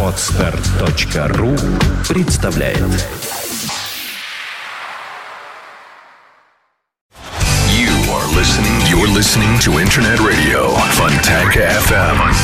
[0.00, 1.56] Отстар.ру
[2.08, 2.78] представляет
[7.68, 8.80] You are listening.
[8.86, 12.43] You're listening to Internet Radio Fontanka FM.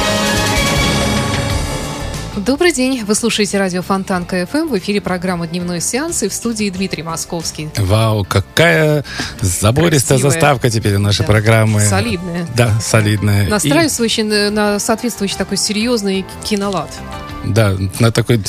[2.37, 3.03] Добрый день.
[3.03, 4.67] Вы слушаете радио Фонтан КФМ.
[4.69, 7.69] В эфире программа «Дневной сеанс» и в студии Дмитрий Московский.
[7.77, 9.03] Вау, какая
[9.41, 10.31] забористая Красивая.
[10.31, 11.25] заставка теперь у нашей Да.
[11.25, 11.81] программы.
[11.81, 12.47] Солидная.
[12.55, 13.47] Да, солидная.
[13.47, 16.89] И- Настраивающий на- на соответствующий такой серьезный кинолад.
[17.43, 18.41] Да, на такой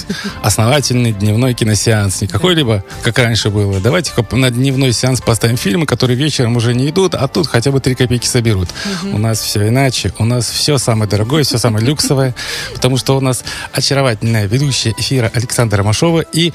[0.43, 2.21] основательный дневной киносеанс.
[2.21, 3.81] Не какой-либо, как раньше было.
[3.81, 7.81] Давайте-ка на дневной сеанс поставим фильмы, которые вечером уже не идут, а тут хотя бы
[7.81, 8.69] три копейки соберут.
[9.13, 10.13] У нас все иначе.
[10.19, 12.35] У нас все самое дорогое, все самое люксовое.
[12.75, 16.53] Потому что у нас очаровательная ведущая эфира Александра Машова и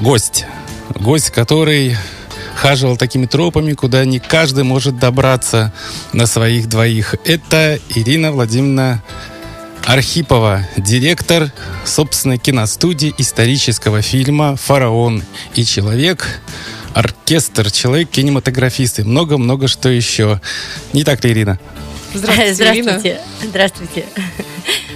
[0.00, 0.46] гость.
[0.94, 1.96] Гость, который
[2.54, 5.72] хаживал такими тропами, куда не каждый может добраться
[6.12, 7.14] на своих двоих.
[7.24, 9.02] Это Ирина Владимировна
[9.84, 11.50] Архипова, директор
[11.84, 15.22] собственной киностудии исторического фильма «Фараон
[15.54, 16.40] и человек»,
[16.94, 20.40] оркестр, человек-кинематографист и много-много что еще.
[20.92, 21.58] Не так ли, Ирина?
[22.14, 23.00] Здравствуйте, Ирина.
[23.42, 24.06] Здравствуйте.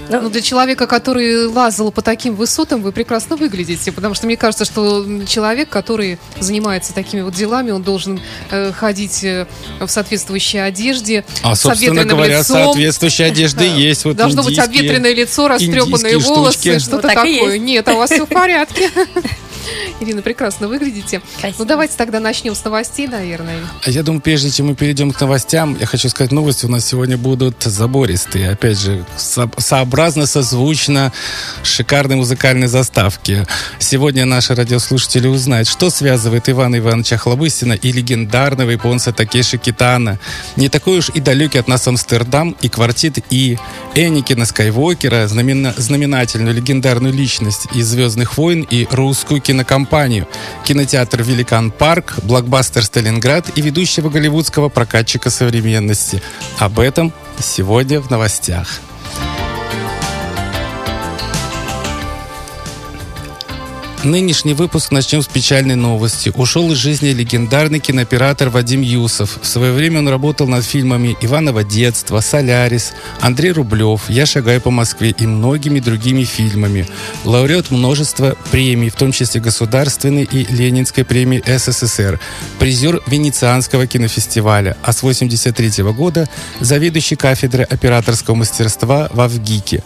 [0.09, 4.65] Ну, для человека, который лазал по таким высотам, вы прекрасно выглядите, потому что мне кажется,
[4.65, 9.47] что человек, который занимается такими вот делами, он должен э, ходить э,
[9.81, 12.57] в соответствующей одежде, А, с обветренным говоря, лицом.
[12.65, 14.05] соответствующая одежда есть.
[14.05, 17.59] Вот Должно быть обветренное лицо, растрепанные волосы, что-то Ну, так такое.
[17.59, 18.91] Нет, а у вас все в порядке.
[20.01, 21.23] Ирина, прекрасно выглядите.
[21.39, 21.59] Спасибо.
[21.61, 23.59] Ну, давайте тогда начнем с новостей, наверное.
[23.85, 26.85] А Я думаю, прежде чем мы перейдем к новостям, я хочу сказать, новости у нас
[26.85, 28.51] сегодня будут забористые.
[28.51, 31.13] Опять же, со- сообразно, созвучно
[31.63, 33.47] шикарной музыкальной заставке.
[33.79, 40.19] Сегодня наши радиослушатели узнают, что связывает Ивана Ивановича Хлобыстина и легендарного японца Такеши Китана.
[40.57, 43.57] Не такой уж и далекий от нас Амстердам и квартет И.
[43.95, 49.86] Энникина Скайуокера, знамена- знаменательную легендарную личность из «Звездных войн» и русскую кинокомпанию,
[50.65, 56.23] кинотеатр «Великан Парк», блокбастер «Сталинград» и ведущего голливудского прокатчика современности.
[56.59, 58.81] Об этом сегодня в новостях.
[64.07, 66.31] Нынешний выпуск начнем с печальной новости.
[66.37, 69.41] Ушел из жизни легендарный кинооператор Вадим Юсов.
[69.43, 74.71] В свое время он работал над фильмами «Иваново детство», «Солярис», «Андрей Рублев», «Я шагаю по
[74.71, 76.87] Москве» и многими другими фильмами.
[77.25, 82.21] Лауреат множества премий, в том числе Государственной и Ленинской премии СССР.
[82.61, 84.77] Призер Венецианского кинофестиваля.
[84.85, 86.29] А с 1983 года
[86.61, 89.83] заведующий кафедрой операторского мастерства в Авгике.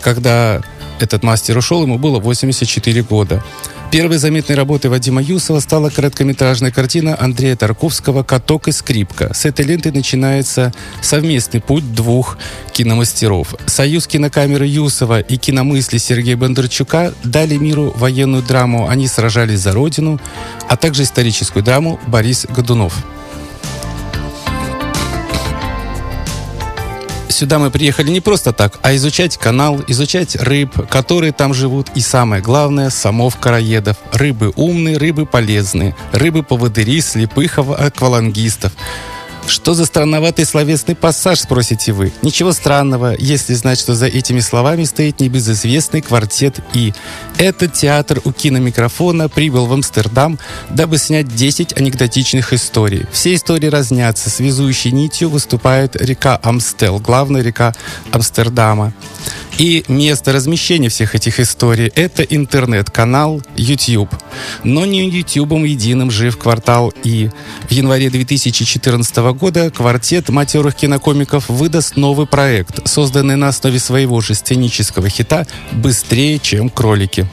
[0.00, 0.60] Когда
[1.02, 3.42] этот мастер ушел, ему было 84 года.
[3.90, 9.34] Первой заметной работой Вадима Юсова стала короткометражная картина Андрея Тарковского «Каток и скрипка».
[9.34, 10.72] С этой ленты начинается
[11.02, 12.38] совместный путь двух
[12.72, 13.54] киномастеров.
[13.66, 20.20] Союз кинокамеры Юсова и киномысли Сергея Бондарчука дали миру военную драму «Они сражались за Родину»,
[20.68, 22.94] а также историческую драму «Борис Годунов».
[27.40, 32.00] Сюда мы приехали не просто так, а изучать канал, изучать рыб, которые там живут, и
[32.02, 33.96] самое главное, самов караедов.
[34.12, 38.72] Рыбы умные, рыбы полезные, рыбы-поводыри, слепых аквалангистов.
[39.50, 42.12] Что за странноватый словесный пассаж, спросите вы?
[42.22, 46.94] Ничего странного, если знать, что за этими словами стоит небезызвестный квартет И.
[47.36, 50.38] Этот театр у киномикрофона прибыл в Амстердам,
[50.70, 53.06] дабы снять 10 анекдотичных историй.
[53.10, 54.30] Все истории разнятся.
[54.30, 57.74] Связующей нитью выступает река Амстел, главная река
[58.12, 58.92] Амстердама.
[59.60, 64.08] И место размещения всех этих историй– это интернет-канал YouTube.
[64.64, 67.28] Но не YouTube единым жив квартал И.
[67.68, 74.34] В январе 2014 года квартет матерых кинокомиков выдаст новый проект, созданный на основе своего же
[74.34, 77.28] сценического хита «Быстрее, чем кролики».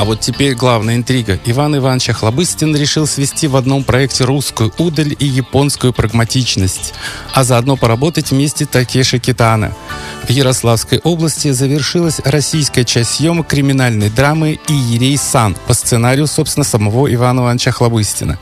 [0.00, 1.38] А вот теперь главная интрига.
[1.44, 6.94] Иван Иванович Охлобыстин решил свести в одном проекте русскую удаль и японскую прагматичность,
[7.34, 9.74] а заодно поработать вместе Такеши Китана.
[10.26, 17.12] В Ярославской области завершилась российская часть съемок криминальной драмы «Иерей Сан» по сценарию, собственно, самого
[17.12, 18.38] Ивана Ивановича Охлобыстина.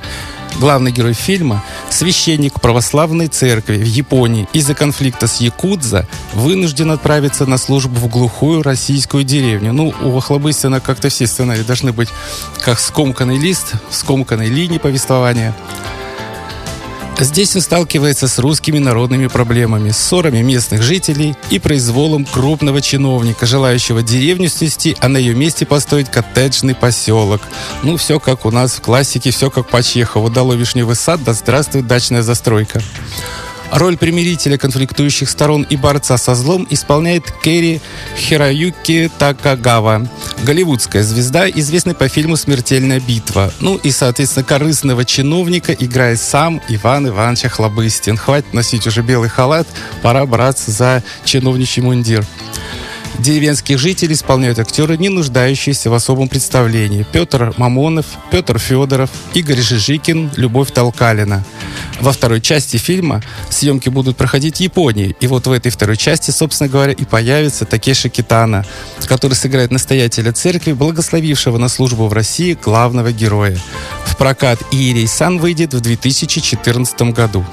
[0.59, 7.59] Главный герой фильма– священник православной церкви в Японии из-за конфликта с Якудза вынужден отправиться на
[7.59, 9.73] службу в глухую российскую деревню.
[9.73, 12.09] Ну, у Охлобыстина как-то все сценарии должны быть
[12.61, 15.55] как скомканный лист, скомканной линии повествования–
[17.21, 24.03] Здесь он сталкивается с русскими народными проблемами, ссорами местных жителей и произволом крупного чиновника, желающего
[24.03, 27.41] деревню снести, а на ее месте построить коттеджный поселок.
[27.83, 30.31] Ну, все как у нас в классике, все как по Чехову.
[30.31, 32.81] Дало вишневый сад, да здравствует дачная застройка.
[33.71, 37.81] Роль примирителя конфликтующих сторон и борца со злом исполняет Кэрри
[38.17, 40.09] Хираюки Такагава,
[40.43, 43.53] голливудская звезда, известная по фильму «Смертельная битва».
[43.61, 48.17] Ну и, соответственно, корыстного чиновника играет сам Иван Иванович Охлобыстин.
[48.17, 49.69] Хватит носить уже белый халат,
[50.03, 52.25] пора браться за чиновничий мундир.
[53.19, 57.05] Деревенских жителей исполняют актеры, не нуждающиеся в особом представлении.
[57.13, 61.45] Петр Мамонов, Петр Федоров, Игорь Жижикин, Любовь Толкалина.
[62.01, 65.17] Во второй части фильма съемки будут проходить в Японии.
[65.21, 68.65] И вот в этой второй части, собственно говоря, и появится Такеши Китана,
[69.07, 73.59] который сыграет настоятеля церкви, благословившего на службу в России главного героя.
[74.05, 77.45] В прокат Иерей Сан выйдет в 2014 году.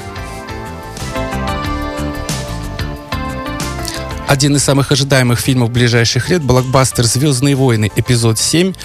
[4.27, 7.91] Один из самых ожидаемых фильмов ближайших лет, блокбастер «Звездные войны.
[7.95, 8.75] Эпизод 7»,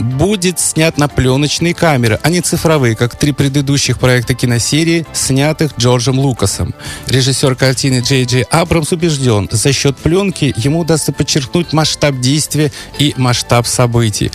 [0.00, 6.18] будет снят на пленочные камеры, а не цифровые, как три предыдущих проекта киносерии, снятых Джорджем
[6.18, 6.74] Лукасом.
[7.06, 13.14] Режиссер картины Джей Джей Абрамс убежден, за счет пленки ему удастся подчеркнуть масштаб действия и
[13.16, 14.30] масштаб событий.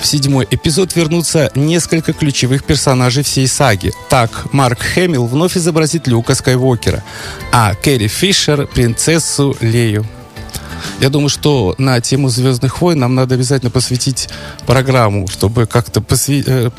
[0.00, 3.92] В седьмой эпизод вернутся несколько ключевых персонажей всей саги.
[4.08, 7.02] Так, Марк Хэмилл вновь изобразит Люка Скайуокера,
[7.52, 10.06] а Кэрри Фишер— принцессу Лею.
[11.00, 14.28] Я думаю, что на тему «Звездных войн» нам надо обязательно посвятить
[14.66, 16.70] программу, чтобы как-то посвя...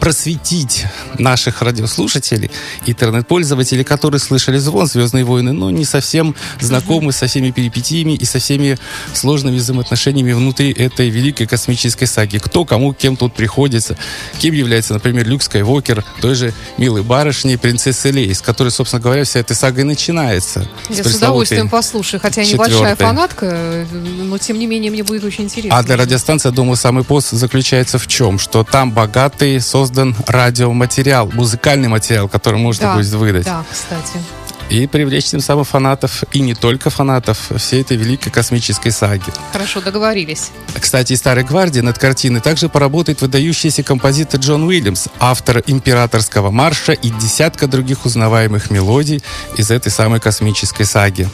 [0.00, 0.86] Просветить
[1.18, 2.50] наших радиослушателей,
[2.86, 8.38] интернет-пользователей, которые слышали звон «Звездные войны», но не совсем знакомы со всеми перипетиями и со
[8.38, 8.78] всеми
[9.12, 12.38] сложными взаимоотношениями внутри этой великой космической саги.
[12.38, 13.98] Кто кому кем тут приходится,
[14.38, 19.24] кем является, например, Люк Скайуокер, той же милой барышней принцессы Лей, с которой, собственно говоря,
[19.24, 20.66] вся эта сага и начинается.
[20.88, 25.24] Я с, с удовольствием послушаю, хотя я небольшая фанатка, но тем не менее мне будет
[25.24, 25.78] очень интересно.
[25.78, 28.38] А для радиостанции, я думаю, самый пост заключается в чем?
[28.38, 33.44] Что там богатый, создан радиоматериал, музыкальный материал, который можно да, будет выдать.
[33.44, 34.22] Да, кстати.
[34.68, 39.32] И привлечь тем самым фанатов, и не только фанатов, всей этой великой космической саги.
[39.52, 40.50] Хорошо, договорились.
[40.78, 46.92] Кстати, из «Старой гвардии» над картиной также поработает выдающийся композитор Джон Уильямс, автор императорского марша
[46.92, 49.24] и десятка других узнаваемых мелодий
[49.56, 51.28] из этой самой космической саги.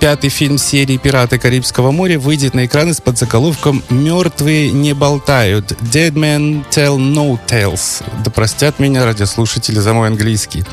[0.00, 6.12] Пятый фильм серии «Пираты Карибского моря» выйдет на экраны с подзаголовком «Мертвые не болтают» «Dead
[6.12, 8.02] men tell no tales».
[8.24, 10.64] Да простят меня радиослушатели за мой английский.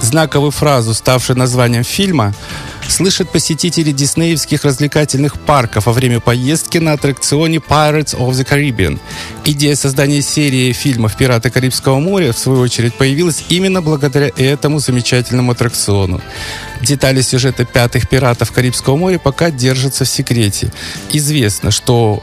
[0.00, 2.32] Знаковую фразу, ставшую названием фильма,
[2.88, 8.98] слышат посетители диснеевских развлекательных парков во время поездки на аттракционе Pirates of the Caribbean.
[9.44, 15.52] Идея создания серии фильмов «Пираты Карибского моря» в свою очередь появилась именно благодаря этому замечательному
[15.52, 16.20] аттракциону.
[16.80, 20.72] Детали сюжета «Пятых пиратов Карибского моря» пока держатся в секрете.
[21.12, 22.22] Известно, что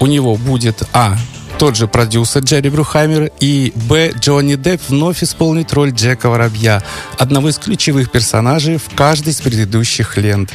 [0.00, 1.18] у него будет А
[1.58, 4.12] тот же продюсер Джерри Брюхаймер и Б.
[4.18, 6.82] Джонни Депп вновь исполнит роль Джека Воробья,
[7.18, 10.52] одного из ключевых персонажей в каждой из предыдущих лент.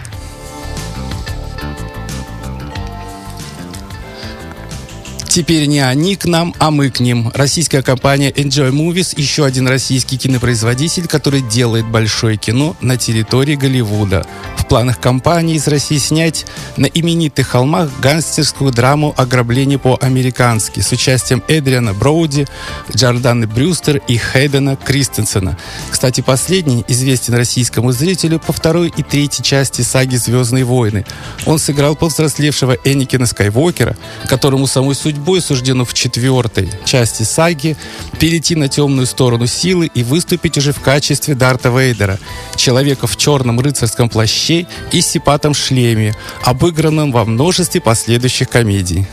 [5.31, 7.31] Теперь не они к нам, а мы к ним.
[7.33, 14.27] Российская компания Enjoy Movies– еще один российский кинопроизводитель, который делает большое кино на территории Голливуда.
[14.57, 16.45] В планах компании из России снять
[16.75, 22.45] на именитых холмах гангстерскую драму «Ограбление по-американски» с участием Эдриана Броуди,
[22.93, 25.57] Джорданы Брюстер и Хейдена Кристенсена.
[25.89, 31.05] Кстати, последний известен российскому зрителю по второй и третьей части саги «Звездные войны».
[31.45, 33.95] Он сыграл повзрослевшего Энникина Скайуокера,
[34.27, 37.78] которому самой судьбой судьбой суждено в четвертой части саги
[38.20, 42.18] перейти на темную сторону силы и выступить уже в качестве Дарта Вейдера,
[42.56, 49.06] человека в черном рыцарском плаще и сипатом шлеме, обыгранном во множестве последующих комедий.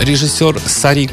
[0.00, 1.12] Режиссер Сарик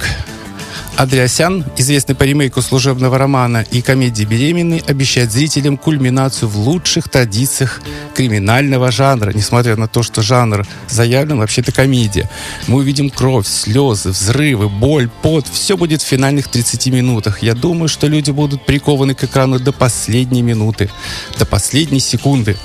[0.96, 7.82] Андреасян, известный по ремейку служебного романа и комедии «Беременный», обещает зрителям кульминацию в лучших традициях
[8.14, 12.30] криминального жанра, несмотря на то, что жанр заявлен вообще-то комедия.
[12.68, 15.48] Мы увидим кровь, слезы, взрывы, боль, пот.
[15.52, 17.42] Все будет в финальных 30 минутах.
[17.42, 20.92] Я думаю, что люди будут прикованы к экрану до последней минуты,
[21.40, 22.56] до последней секунды.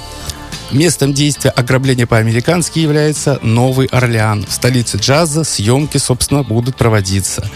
[0.70, 4.44] Местом действия ограбления по-американски является Новый Орлеан.
[4.46, 7.50] В столице джаза съемки, собственно, будут проводиться.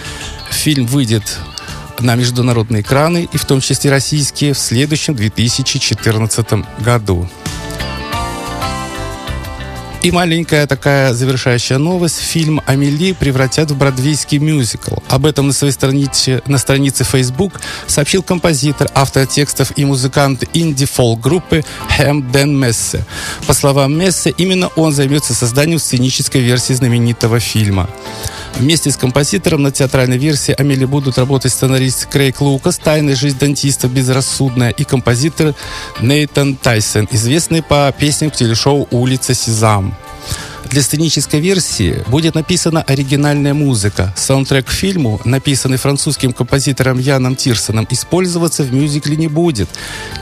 [0.52, 1.38] Фильм выйдет
[1.98, 7.28] на международные экраны, и в том числе российские, в следующем 2014 году.
[10.02, 12.18] И маленькая такая завершающая новость.
[12.18, 14.96] Фильм «Амели» превратят в бродвейский мюзикл.
[15.08, 21.64] Об этом на своей странице, на странице Facebook сообщил композитор, автор текстов и музыкант инди-фолк-группы
[21.96, 23.04] Хэм Дэн Мессе.
[23.46, 27.88] По словам Мессе, именно он займется созданием сценической версии знаменитого фильма.
[28.56, 33.88] Вместе с композитором на театральной версии Амели будут работать сценарист Крейг Лукас, «Тайная жизнь дантиста.
[33.88, 35.54] Безрассудная» и композитор
[36.00, 39.96] Нейтан Тайсон, известный по песням телешоу «Улица Сезам».
[40.70, 44.12] Для сценической версии будет написана оригинальная музыка.
[44.16, 49.68] Саундтрек к фильму, написанный французским композитором Яном Тирсоном, использоваться в мюзикле не будет.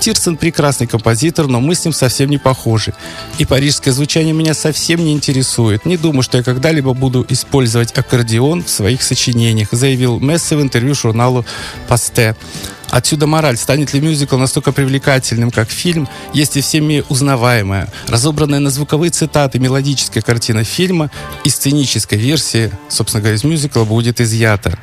[0.00, 2.94] Тирсон прекрасный композитор, но мы с ним совсем не похожи.
[3.38, 5.86] И парижское звучание меня совсем не интересует.
[5.86, 10.94] Не думаю, что я когда-либо буду использовать аккордеон в своих сочинениях, заявил Месси в интервью
[10.94, 11.44] журналу
[11.86, 12.34] «Пасте».
[12.90, 13.56] Отсюда мораль.
[13.56, 20.22] Станет ли мюзикл настолько привлекательным, как фильм, если всеми узнаваемая, разобранная на звуковые цитаты мелодическая
[20.22, 21.10] картина фильма
[21.44, 24.78] и сценической версии, собственно говоря, из мюзикла будет изъята.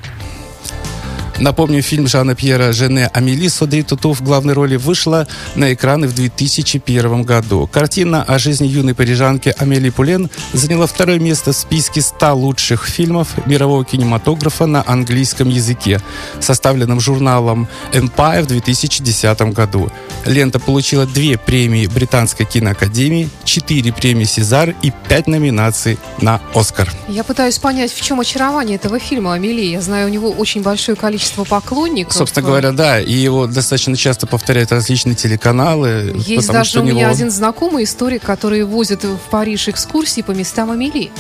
[1.40, 6.08] Напомню, фильм Жана Пьера «Жене Амели» с Одри Туту в главной роли вышла на экраны
[6.08, 7.70] в 2001 году.
[7.72, 13.28] Картина о жизни юной парижанки Амели Пулен заняла второе место в списке 100 лучших фильмов
[13.46, 16.02] мирового кинематографа на английском языке,
[16.40, 19.92] составленном журналом Empire в 2010 году.
[20.26, 26.92] Лента получила две премии Британской киноакадемии, четыре премии Сезар и пять номинаций на Оскар.
[27.08, 29.62] Я пытаюсь понять, в чем очарование этого фильма «Амели».
[29.62, 32.14] Я знаю, у него очень большое количество поклонников.
[32.14, 36.16] Собственно говоря, да, и его достаточно часто повторяют различные телеканалы.
[36.26, 40.72] Есть даже у меня него- один знакомый историк, который возит в Париж экскурсии по местам
[40.72, 41.12] Амели.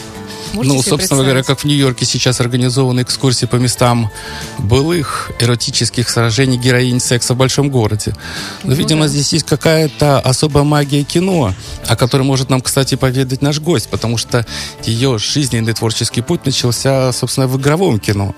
[0.53, 4.09] Можете ну, себе собственно говоря, как в Нью-Йорке сейчас организованы экскурсии по местам
[4.57, 8.13] былых эротических сражений героинь секса в большом городе.
[8.63, 9.07] Но, Ну видимо, да.
[9.07, 11.53] здесь есть какая-то особая магия кино,
[11.87, 14.45] о которой может нам, кстати, поведать наш гость, потому что
[14.83, 18.35] ее жизненный творческий путь начался, собственно, в игровом кино,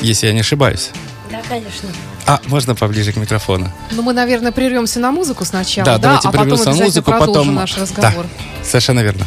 [0.00, 0.90] если я не ошибаюсь.
[1.30, 1.88] Да, конечно.
[2.26, 3.70] А, можно поближе к микрофону?
[3.90, 7.54] Ну, мы, наверное, прервемся на музыку сначала, да, давайте а потом обязательно музыку, продолжим потом...
[7.54, 8.24] наш разговор.
[8.24, 9.26] Да, совершенно верно.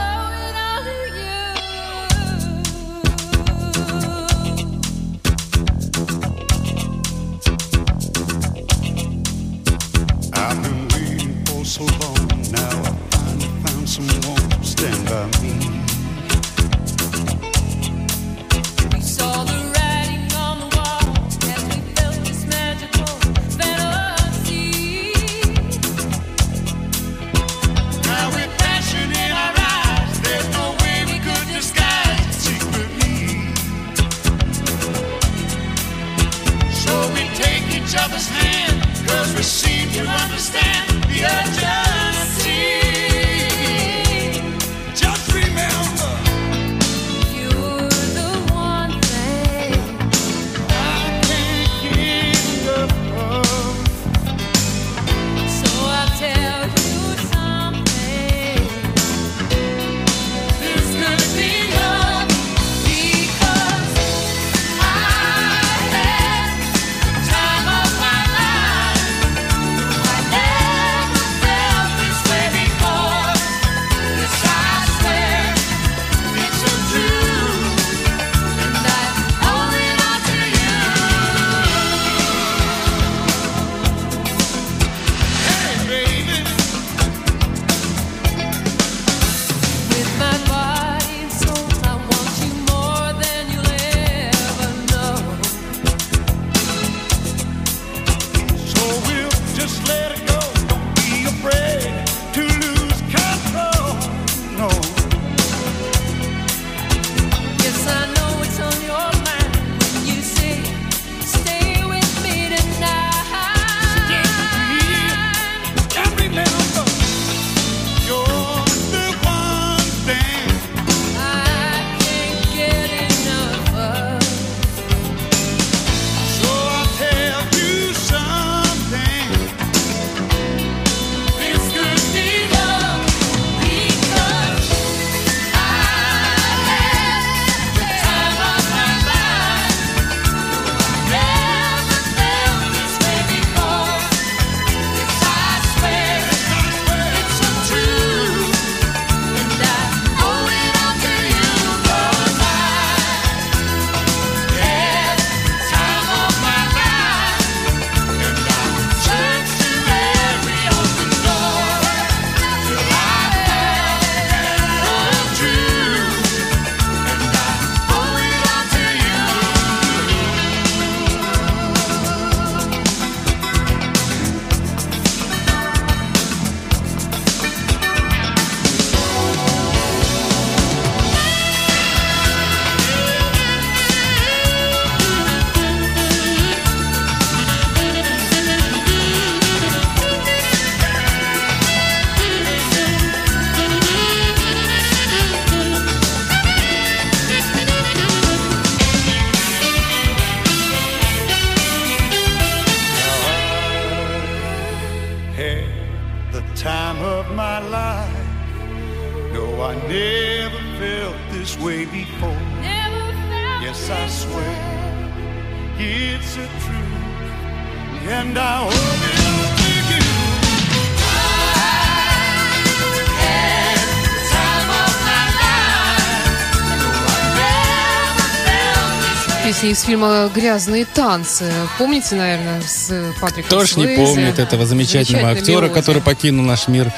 [229.51, 231.51] Песня из фильма «Грязные танцы».
[231.77, 232.89] Помните, наверное, с
[233.19, 236.89] Патриком Кто ж не помнит этого замечательного актера, мелодия, который покинул наш мир.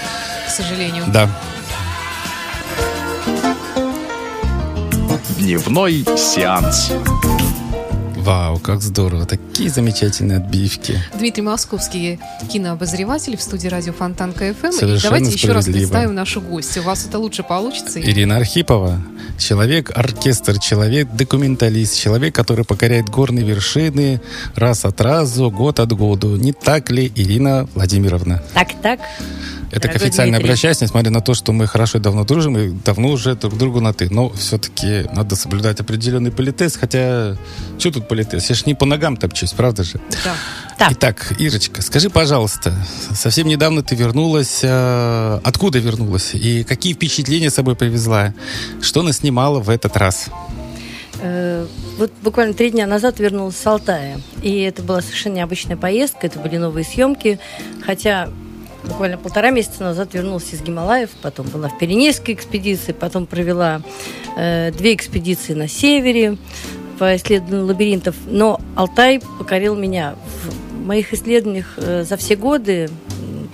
[0.48, 1.04] К сожалению.
[1.08, 1.28] Да.
[5.40, 6.92] Дневной сеанс.
[8.24, 9.26] Вау, как здорово.
[9.26, 10.98] Такие замечательные отбивки.
[11.14, 14.70] Дмитрий Московский, кинообозреватель в студии радио Фонтан КФМ.
[14.82, 16.84] И давайте еще раз представим нашу гостью.
[16.84, 18.00] У вас это лучше получится.
[18.00, 19.02] Ирина Архипова.
[19.38, 24.22] Человек-оркестр, человек-документалист, человек, который покоряет горные вершины
[24.56, 26.38] раз от разу, год от году.
[26.38, 28.42] Не так ли, Ирина Владимировна?
[28.54, 29.02] Так, так.
[29.76, 30.50] Это к Дорогой официально Дмитрий.
[30.50, 33.80] обращаюсь, несмотря на то, что мы хорошо и давно дружим, и давно уже друг другу
[33.82, 34.08] на «ты».
[34.14, 37.36] Но все-таки надо соблюдать определенный политез, хотя...
[37.80, 38.48] Что тут политез?
[38.50, 40.00] Я ж не по ногам топчусь, правда же?
[40.24, 40.36] Да.
[40.78, 40.92] Так.
[40.94, 42.74] Итак, Ирочка, скажи, пожалуйста,
[43.14, 44.60] совсем недавно ты вернулась.
[44.64, 46.32] э, откуда вернулась?
[46.36, 48.34] И какие впечатления с собой привезла?
[48.82, 50.28] Что наснимала в этот раз?
[51.22, 51.66] Э,
[51.98, 54.20] Вот буквально три дня назад вернулась с Алтая.
[54.42, 57.40] И это была совершенно необычная поездка, это были новые съемки.
[57.86, 58.30] Хотя
[58.86, 63.82] буквально полтора месяца назад вернулась из Гималаев, потом была в Пиренейской экспедиции, потом провела
[64.38, 66.38] э, две экспедиции на севере
[67.00, 68.16] по исследованию лабиринтов.
[68.28, 72.90] Но Алтай покорил меня в моих исследованиях э, за все годы.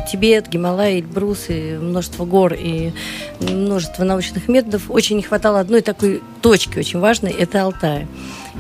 [0.09, 2.93] Тибет, Гималай, Эльбрус и множество гор и
[3.39, 4.89] множество научных методов.
[4.89, 8.07] Очень не хватало одной такой точки очень важной– это Алтай.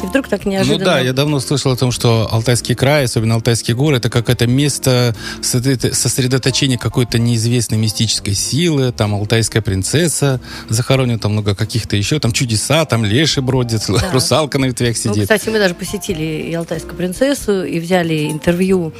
[0.01, 0.79] И вдруг так неожиданно...
[0.79, 4.47] Ну да, я давно слышал о том, что Алтайский край, особенно Алтайские горы, это какое-то
[4.47, 8.91] место сосредо- сосредоточения какой-то неизвестной мистической силы.
[8.91, 14.65] Там Алтайская принцесса захоронена, там много каких-то еще, там чудеса, там леши бродят, русалка на
[14.65, 15.23] ветвях Ну, сидит.
[15.23, 18.93] кстати, мы даже посетили и Алтайскую принцессу, и взяли интервью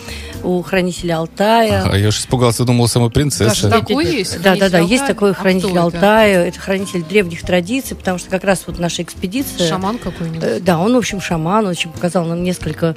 [0.43, 1.83] у хранителя Алтая.
[1.89, 3.67] А я уж испугался, думал, самой принцессы.
[3.67, 4.41] Даже такой есть?
[4.41, 5.77] Да, да, да, есть такой хранитель?
[5.77, 6.45] Алтая.
[6.45, 9.67] Это хранитель древних традиций, потому что как раз вот наша экспедиция...
[9.67, 10.43] Шаман какой-нибудь?
[10.43, 12.95] Э, Да, он, в общем, шаман, он очень показал нам несколько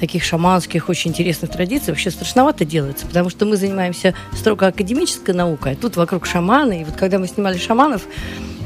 [0.00, 1.88] таких шаманских, очень интересных традиций.
[1.88, 6.82] Вообще страшновато делается, потому что мы занимаемся строго академической наукой, а тут вокруг шаманы.
[6.82, 8.06] И вот когда мы снимали шаманов,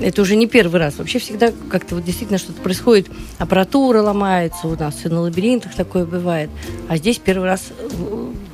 [0.00, 0.98] это уже не первый раз.
[0.98, 3.08] Вообще всегда как-то вот действительно что-то происходит.
[3.38, 6.50] Аппаратура ломается у нас, и на лабиринтах такое бывает.
[6.88, 7.72] А здесь первый раз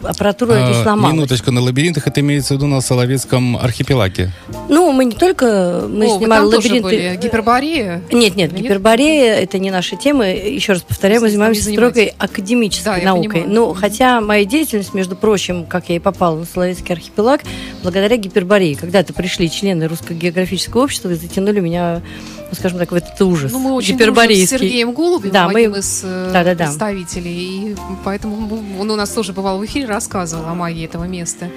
[0.07, 1.15] аппаратура А, не сломалась.
[1.15, 4.33] Минуточку, на лабиринтах это имеется в виду на Соловецком архипелаге.
[4.69, 6.83] Ну, мы не только мы О, снимали там тоже лабиринты.
[6.83, 7.17] были?
[7.17, 8.03] Гиперборея?
[8.13, 8.61] Нет, нет, Нет?
[8.63, 10.29] гиперборея это не наша тема.
[10.31, 13.45] Еще раз повторяю, мы занимаемся строгой академической Да, наукой.
[13.47, 17.43] Ну, хотя моя деятельность, между прочим, как я и попала на Соловецкий архипелаг,
[17.83, 18.77] благодаря гиперборее.
[18.77, 22.03] Когда-то пришли члены Русского географического общества и затянули меня,
[22.51, 23.53] ну, скажем так, в этот ужас.
[23.53, 24.51] Ну, мы очень с.
[24.51, 26.65] Сергеем Голубевым, Да, мы- одним из э, Да-да-да.
[26.67, 27.73] представителей.
[27.73, 31.49] И поэтому он у нас тоже бывал в эфире, рассказывал о магии этого места.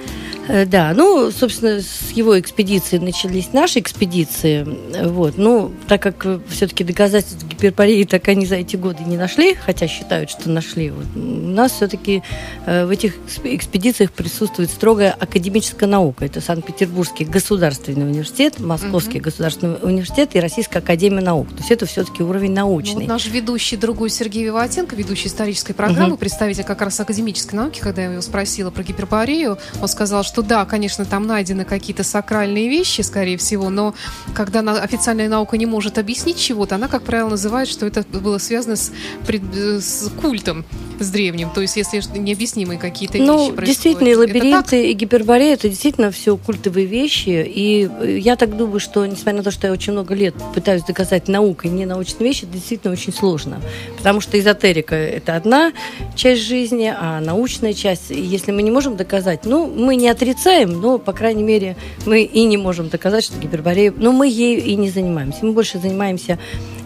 [0.48, 4.66] Э, Да, ну, собственно, с его экспедиции начались наши экспедиции.
[4.94, 5.36] Э, Вот.
[5.38, 10.30] Ну, так как все-таки доказательств гипербореи так они за эти годы не нашли, хотя считают,
[10.30, 12.22] что нашли, вот, у нас все-таки
[12.66, 16.24] в этих эксп- экспедициях присутствует строгая академическая наука.
[16.24, 21.48] Это Санкт-Петербургский государственный университет, Московский государственный университет и Российская академия наук.
[21.50, 22.94] То есть это все-таки уровень Ну, научный.
[22.94, 26.16] вот наш ведущий, другой Сергей Виватенко, ведущий исторической программы, Мгм.
[26.18, 30.64] представитель как раз академической науки, когда я его спросила про гиперборею, он сказал, что да,
[30.64, 33.94] конечно, там найдены какие-то сакральные вещи, скорее всего, но
[34.34, 38.38] когда на- официальная наука не может объяснить чего-то, она, как правило, называет, что это было
[38.38, 38.92] связано с,
[39.26, 40.64] пред- с культом,
[41.00, 41.50] с древним.
[41.50, 43.66] То есть, если необъяснимые какие-то Ну, вещи происходят.
[43.66, 47.28] действительно, и лабиринты, и гиперборея это действительно все культовые вещи.
[47.48, 47.88] И
[48.20, 51.70] я так думаю, что, несмотря на то, что я очень много лет пытаюсь доказать наукой
[51.70, 53.60] не научные вещи, это действительно очень сложно.
[53.96, 55.72] Потому что эзотерика это одна
[56.14, 60.98] часть жизни, а научная часть, если мы не можем доказать, ну, мы не отрицаем, но,
[60.98, 61.76] по крайней мере,
[62.06, 65.44] мы и не можем доказать, что гиперборея, но мы ею и не занимаемся.
[65.44, 66.38] Мы больше занимаемся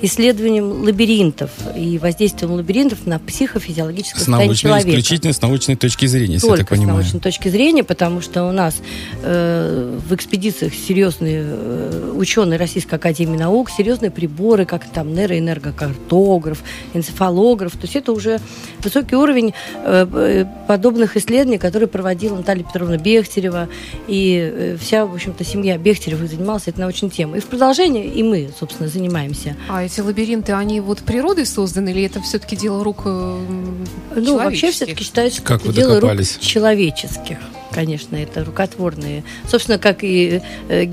[0.03, 6.07] исследованием лабиринтов и воздействием лабиринтов на психофизиологическое С состояние научной, человека исключительно с научной точки
[6.07, 6.99] зрения, если я только так с понимаю.
[6.99, 8.77] научной точки зрения, потому что у нас
[9.23, 16.63] э, в экспедициях серьезные э, ученые Российской Академии Наук, серьезные приборы, как там нейроэнергокартограф,
[16.95, 17.73] энцефалограф.
[17.73, 18.41] То есть это уже
[18.83, 23.69] высокий уровень э, э, подобных исследований, которые проводила Наталья Петровна Бехтерева.
[24.09, 27.39] И э, вся, в общем-то, семья Бехтеревых занималась этой научной темой.
[27.39, 29.57] И в продолжение и мы, собственно, занимаемся.
[29.69, 33.09] А эти лабиринты, они вот природой созданы, или это все-таки дело рук э,
[34.17, 34.73] Ну, вообще человеческих?
[34.75, 36.39] все-таки считается, Как это вы дело рук докопались?
[36.41, 37.39] человеческих.
[37.73, 39.25] Конечно, это рукотворные.
[39.49, 40.85] Собственно, как и э,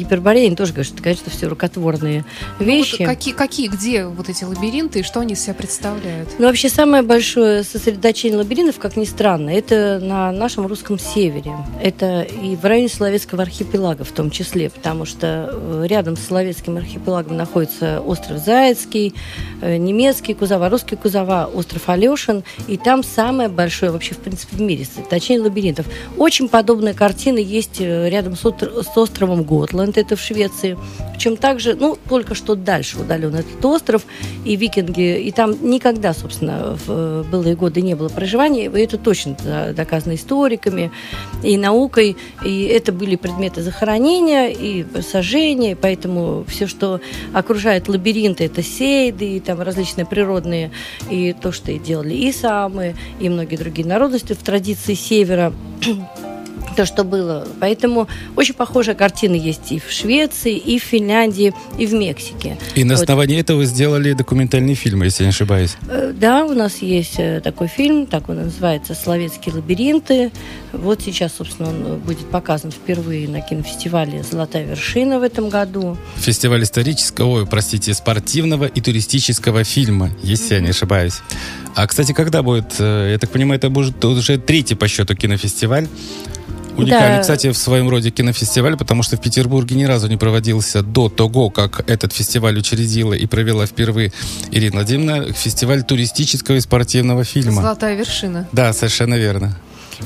[0.56, 2.24] тоже говорят, что, конечно, все рукотворные
[2.60, 2.96] Ну, вещи.
[3.00, 6.30] вот какие, какие, где вот эти лабиринты и что они из себя представляют?
[6.40, 11.52] Ну, вообще, самое большое сосредоточение лабиринтов, как ни странно, это на нашем русском севере.
[11.84, 16.78] Это и в районе Соловецкого архипелага в том числе, потому что э, рядом с Соловецким
[16.78, 22.44] архипелагом находится остров Заяцкий, э, немецкий Кузова, русский Кузова, остров Алешин.
[22.68, 25.86] И там самое большое вообще, в принципе, в мире сосредоточение лабиринтов.
[26.18, 30.78] Очень подобная картина есть э, рядом с, с островом Готланд, это в Швеции.
[31.14, 34.06] Причем также, ну, только что дальше удален этот остров,
[34.46, 38.98] и викинги, и там никогда, собственно, в э, былые годы не было проживания, и это
[38.98, 39.36] точно
[39.76, 40.92] доказано историками
[41.44, 47.02] и наукой, и это были предметы захоронения и сожжения, поэтому все, что
[47.34, 50.72] окружает лабиринты, это сейды, и там различные природные,
[51.10, 55.54] и то, что и делали и самы, и многие другие народности в традиции севера,
[56.76, 57.48] то, что было.
[57.60, 62.58] Поэтому очень похожая картина есть и в Швеции, и в Финляндии, и в Мексике.
[62.76, 63.02] И на Вот.
[63.04, 65.76] основании этого сделали документальный фильм, если я не ошибаюсь.
[65.90, 70.32] Э, Да, у нас есть э, такой фильм, так он называется «Словецкие лабиринты».
[70.74, 75.98] Вот сейчас, собственно, он э, будет показан впервые на кинофестивале «Золотая вершина» в этом году.
[76.18, 81.16] Фестиваль исторического, ой, простите, спортивного и туристического фильма, если я не ошибаюсь.
[81.76, 85.88] А, кстати, когда будет, я так понимаю, это будет уже третий по счету кинофестиваль.
[86.80, 87.22] Уникальный, Да.
[87.22, 91.50] кстати, в своем роде кинофестиваль, потому что в Петербурге ни разу не проводился до того,
[91.50, 94.12] как этот фестиваль учредила и провела впервые
[94.52, 97.62] Ирина Владимировна, фестиваль туристического и спортивного фильма.
[97.62, 98.48] Золотая вершина.
[98.52, 99.58] Да, совершенно верно.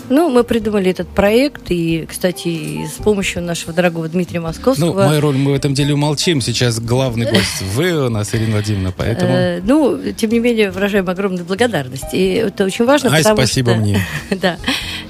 [0.09, 5.05] Ну, мы придумали этот проект, и, кстати, с помощью нашего дорогого Дмитрия Ну, Московского...
[5.05, 6.41] мою роль мы в этом деле умолчим.
[6.41, 9.31] Сейчас главный гость вы у нас, Ирина Владимировна, поэтому...
[9.31, 12.13] Э, ну, тем не менее, выражаем огромную благодарность.
[12.13, 13.79] И это очень важно, Ай, спасибо что...
[13.79, 14.03] мне.
[14.31, 14.57] Да.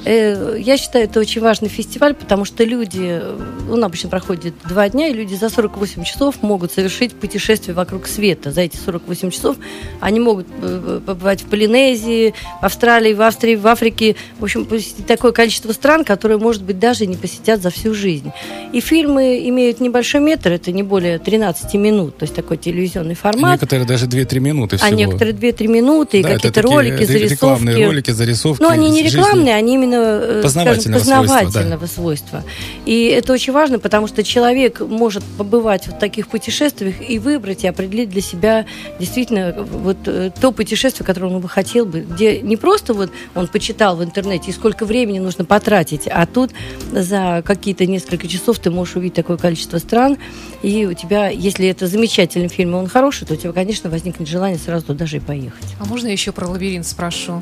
[0.05, 3.37] Э, Я считаю, это очень важный фестиваль, потому что люди, э,
[3.71, 8.51] он обычно проходит два дня, и люди за 48 часов могут совершить путешествие вокруг света.
[8.51, 9.55] За эти 48 часов
[10.01, 14.15] они могут э, побывать в Полинезии, в Австралии, в Австрии, в Африке.
[14.39, 18.31] В общем, посетить такое количество стран, которые, может быть, даже не посетят за всю жизнь.
[18.73, 23.53] И фильмы имеют небольшой метр, это не более 13 минут, то есть такой телевизионный формат.
[23.61, 24.87] Некоторые даже 2-3 минуты всего.
[24.87, 27.33] А некоторые 2-3 минуты, и Да, это какие-то ролики, зарисовки.
[27.33, 28.61] Рекламные ролики, зарисовки.
[28.61, 29.17] Ну, они не из жизни.
[29.17, 32.43] рекламные, они именно э, Познавательного скажем, свойства, познавательного свойства.
[32.85, 37.67] И это очень важно, потому что человек может побывать в таких путешествиях и выбрать и
[37.67, 38.65] определить для себя
[38.99, 43.47] действительно вот э, то путешествие, которое он бы хотел бы, где не просто вот он
[43.47, 46.51] почитал в интернете и сколько времени нужно потратить, а тут
[46.91, 50.17] за какие-то несколько часов ты можешь увидеть такое количество стран,
[50.61, 54.27] и у тебя, если это замечательный фильм, и он хороший, то у тебя, конечно, возникнет
[54.27, 55.65] желание сразу туда даже и поехать.
[55.79, 57.41] А можно я еще про лабиринт спрошу?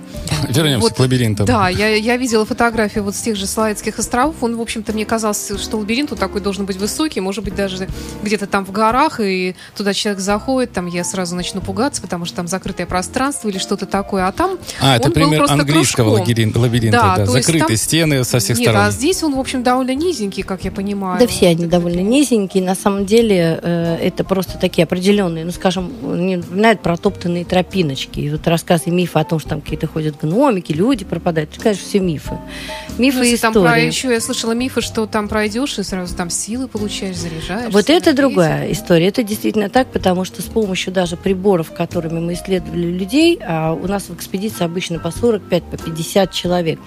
[0.50, 1.46] Вернемся Вот, к лабиринтам.
[1.46, 4.36] Да, я, я видела фотографии вот с тех же Славянских островов.
[4.42, 7.88] Он, в общем-то, мне казалось, что лабиринт вот такой должен быть высокий, может быть, даже
[8.24, 12.38] где-то там в горах, и туда человек заходит, там я сразу начну пугаться, потому что
[12.38, 14.28] там закрытое пространство или что-то такое.
[14.28, 16.62] А там А, это он был пример просто английского кружком.
[16.62, 17.26] лабиринта, Да, да.
[17.26, 18.88] то есть Закрытые там- стены со всех Нет, сторон.
[18.88, 21.20] а здесь он, в общем, довольно низенький, как я понимаю.
[21.20, 22.64] Да все они довольно низенькие.
[22.64, 28.20] На самом деле э, это просто такие определенные, ну, скажем, мне напоминают протоптанные тропиночки.
[28.20, 31.52] И вот рассказы мифы о том, что там какие-то ходят гномики, люди пропадают.
[31.54, 32.00] Это, конечно, все
[32.32, 32.98] мифы.
[32.98, 33.86] Мифы Ну, и если там про, истории.
[33.86, 37.74] еще я слышала мифы, что там пройдешь и сразу там силы получаешь, заряжаешь.
[37.74, 39.08] Вот это другая история.
[39.08, 43.88] Это действительно так, потому что с помощью даже приборов, которыми мы исследовали людей, а у
[43.88, 46.80] нас в экспедиции обычно по 45, по 50 человек.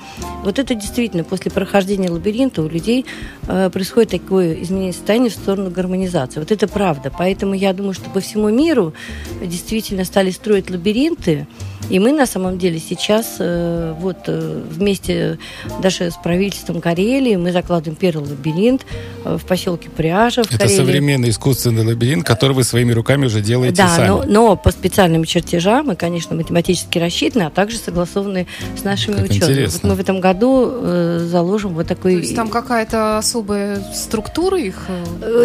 [0.43, 3.07] Вот это действительно после прохождения лабиринта у людей
[3.47, 6.41] э, происходит такое изменение состояния в сторону гармонизации.
[6.41, 7.13] Вот это правда.
[7.17, 8.95] Поэтому я думаю, что по всему миру
[9.43, 11.47] действительно стали строить лабиринты,
[11.91, 15.39] и мы на самом деле сейчас э, вот э, вместе
[15.83, 18.87] даже с правительством Карелии мы закладываем первый лабиринт
[19.25, 20.77] э, в поселке Пряжа в Это Карелии.
[20.77, 24.09] современный искусственный лабиринт, который вы своими руками уже делаете Да, сами.
[24.09, 28.47] но, но по специальным чертежам и, конечно, математически рассчитаны, а также согласованы
[28.79, 29.53] с нашими Как учеными.
[29.53, 29.81] интересно.
[29.83, 32.17] Вот мы в этом году э, заложим вот То такой...
[32.17, 34.87] есть там какая-то особая структура их?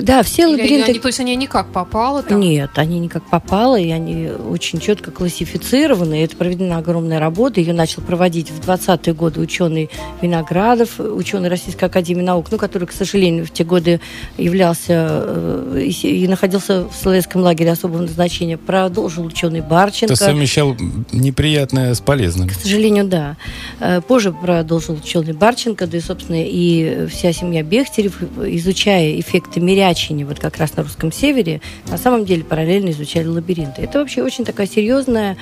[0.04, 0.92] Да, все или лабиринты...
[0.92, 2.40] они- то есть они никак попало там?
[2.40, 6.29] Нет, они не как попало, и они очень четко классифицированы.
[6.30, 7.60] Это проведена огромная работа.
[7.60, 9.90] Ее начал проводить в 20-е годы ученый
[10.22, 14.00] Виноградов, ученый Российской Академии Наук, ну, который, к сожалению, в те годы
[14.38, 18.58] являлся э, и, находился в Соловецком лагере особого назначения.
[18.58, 20.14] Продолжил ученый Барченко.
[20.14, 20.78] Ты совмещал
[21.12, 22.48] неприятное с полезным.
[22.48, 23.36] К сожалению, да.
[23.80, 30.28] Э, Позже продолжил ученый Барченко, да и, собственно, и вся семья Бехтерев, изучая эффекты мирячения
[30.28, 33.82] вот как раз на русском севере, на самом деле параллельно изучали лабиринты.
[33.82, 35.38] Это вообще очень такая серьезная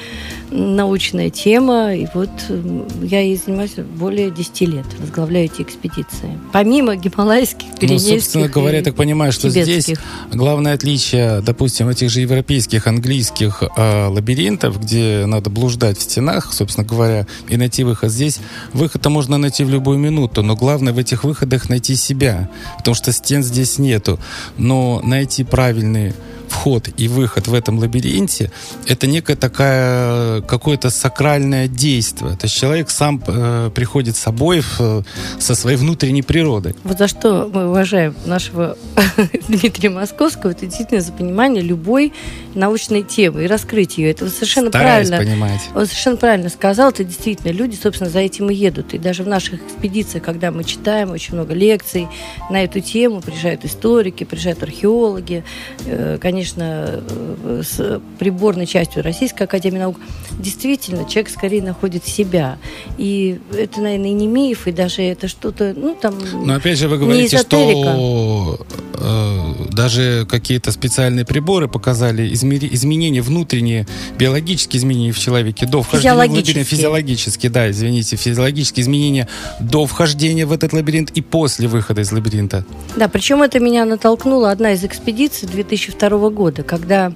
[0.77, 6.39] научная тема, и вот м, я ей занимаюсь более 10 лет, возглавляю эти экспедиции.
[6.53, 9.99] Помимо гималайских, Ну, пиренейских собственно говоря, я так понимаю, что здесь тибетских.
[10.31, 16.87] главное отличие, допустим, этих же европейских, английских э, лабиринтов, где надо блуждать в стенах, собственно
[16.87, 18.11] говоря, и найти выход.
[18.11, 18.39] Здесь
[18.73, 23.11] выход-то можно найти в любую минуту, но главное в этих выходах найти себя, потому что
[23.11, 24.19] стен здесь нету.
[24.57, 26.13] Но найти правильный
[26.47, 28.51] вход и выход в этом лабиринте
[28.85, 32.35] это некое такая какое-то сакральное действие.
[32.37, 35.01] То есть человек сам э, приходит с собой в, э,
[35.39, 36.75] со своей внутренней природой.
[36.83, 38.77] Вот за что мы уважаем нашего
[39.47, 42.13] Дмитрия Московского, это действительно за понимание любой
[42.55, 44.11] научной темы и раскрыть ее.
[44.11, 45.31] Это вы совершенно Стараюсь правильно.
[45.31, 45.61] понимать.
[45.75, 48.93] Он совершенно правильно сказал, это действительно люди, собственно, за этим и едут.
[48.93, 52.07] И даже в наших экспедициях, когда мы читаем очень много лекций
[52.49, 55.43] на эту тему, приезжают историки, приезжают археологи,
[55.85, 59.97] э, конечно, э, с приборной частью Российской Академии Наук,
[60.37, 62.59] действительно, человек скорее находит себя.
[62.99, 66.15] И это, наверное, и не миф, и даже это что-то, ну, там...
[66.45, 68.59] Но опять же вы не говорите, что
[68.93, 69.37] э,
[69.71, 73.87] даже какие-то специальные приборы показали измери- изменения внутренние,
[74.19, 76.67] биологические изменения в человеке до вхождения в лабиринт.
[76.67, 77.49] Физиологические.
[77.49, 79.27] Да, извините, физиологические изменения
[79.59, 82.63] до вхождения в этот лабиринт и после выхода из лабиринта.
[82.95, 87.11] Да, причем это меня натолкнула одна из экспедиций 2002 года, когда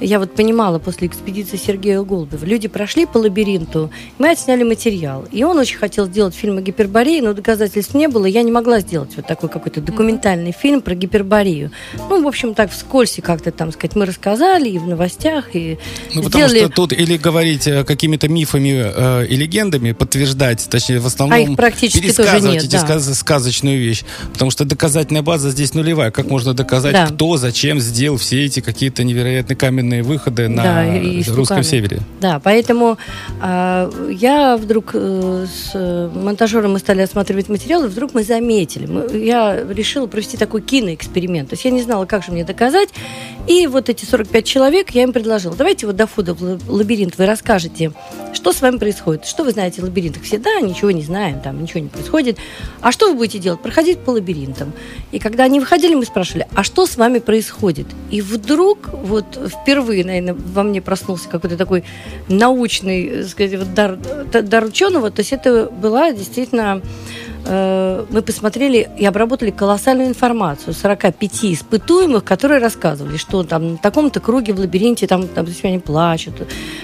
[0.00, 2.44] я вот понимала после экспедиции Сергея Голубева.
[2.44, 5.26] Люди прошли по лабиринту, мы отсняли материал.
[5.32, 8.26] И он очень хотел сделать фильм о гиперборее, но доказательств не было.
[8.26, 11.70] Я не могла сделать вот такой какой-то документальный фильм про гиперборию.
[12.08, 15.78] Ну, в общем, так вскользь как-то там сказать, мы рассказали и в новостях, и
[16.14, 16.58] Ну, потому сделали...
[16.66, 21.40] что тут или говорить э, какими-то мифами э, и легендами, подтверждать, точнее, в основном А
[21.40, 22.78] их практически тоже пересказывать нет, эти да.
[22.80, 24.04] сказ- сказочную вещь.
[24.32, 26.10] Потому что доказательная база здесь нулевая.
[26.10, 27.06] Как можно доказать, Да.
[27.06, 32.00] кто, зачем сделал все эти какие-то невероятные каменные выходы на Да, и русском севере?
[32.20, 32.98] Да, поэтому
[33.40, 38.86] а, я вдруг э, с э, монтажером мы стали осматривать материалы, вдруг мы заметили.
[38.86, 41.48] Мы- я решила провести такой киноэксперимент.
[41.50, 42.90] То есть я не знала, как же мне доказать.
[43.46, 45.54] И вот эти 45 человек я им предложила.
[45.56, 47.92] Давайте вот до входа в ла- лабиринт вы расскажете,
[48.34, 49.24] что с вами происходит.
[49.24, 50.22] Что вы знаете о лабиринтах?
[50.22, 52.36] Все, да, ничего не знаем, там ничего не происходит.
[52.82, 53.60] А что вы будете делать?
[53.62, 54.72] Проходить по лабиринтам.
[55.12, 57.86] И когда они выходили, мы спрашивали, а что с вами происходит?
[58.10, 59.24] И вдруг, вот
[59.62, 61.84] впервые, наверное, во мне проснулся какой-то такой
[62.28, 65.10] научный, э, сказать, вот дар, д- дар ученого.
[65.10, 72.60] То есть это была действительно э, мы посмотрели и обработали колоссальную информацию 45 испытуемых, которые
[72.60, 76.34] рассказывали, что там на таком-то круге в лабиринте там, там допустим, они плачут,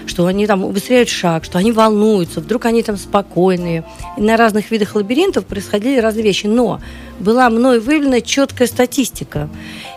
[0.06, 3.84] что они там убыстряют шаг, что они волнуются, вдруг они там спокойные.
[4.16, 6.46] И на разных видах лабиринтов происходили разные вещи.
[6.46, 6.80] Но
[7.18, 9.48] была мной выявлена четкая статистика.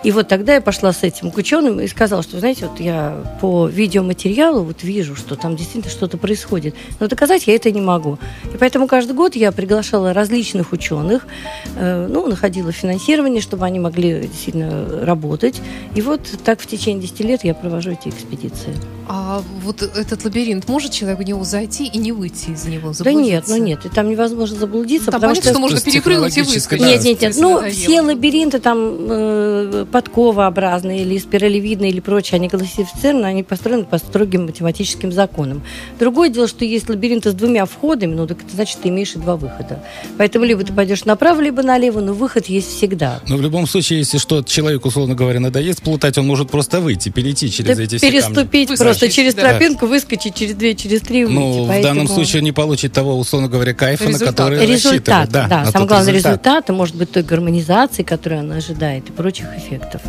[0.03, 3.37] И вот тогда я пошла с этим к ученым и сказала, что, знаете, вот я
[3.41, 6.75] по видеоматериалу вот вижу, что там действительно что-то происходит.
[6.99, 8.19] Но доказать я это не могу.
[8.53, 10.13] И поэтому каждый год я приглашала
[10.57, 11.27] различных ученых,
[11.75, 15.61] э, ну, находила финансирование, чтобы они могли действительно работать.
[15.95, 18.75] И вот так в течение 10 лет я провожу эти экспедиции.
[19.09, 22.91] А вот этот лабиринт, может человек в него зайти и не выйти из него?
[22.99, 23.51] Да нет, заблудиться?
[23.51, 25.51] ну нет, и там невозможно заблудиться, Ну, там потому понятно, что...
[25.51, 26.85] что можно перепрыгнуть и выскочить.
[26.85, 27.35] Нет, нет, нет.
[27.39, 27.73] Ну, надоело.
[27.73, 34.45] все лабиринты там э, подковообразные или спиралевидные или прочие, они классифицированы, они построены по строгим
[34.45, 35.61] математическим законам.
[35.99, 39.19] Другое дело, что есть лабиринты с двумя входами, ну, так это значит, ты имеешь и
[39.19, 39.83] два выхода.
[40.17, 43.19] Поэтому либо ты пойдешь направо, либо налево, но выход есть всегда.
[43.27, 47.09] Но в любом случае, если что, человеку, условно говоря, надоест плутать, он может просто выйти,
[47.09, 48.19] перейти через Да эти все камни.
[48.21, 49.41] переступить Выскочить, просто через да.
[49.49, 51.35] тропинку, выскочить через две, через три, выйти.
[51.37, 54.29] Ну, в Поэтому- данном случае он не получит того, условно говоря, кайфа, на Результат.
[54.29, 55.29] который Результат, рассчитывает.
[55.31, 59.45] да, на самый тот главный результат, может быть той гармонизации, которую он ожидает, и прочих
[59.57, 60.01] эффектов.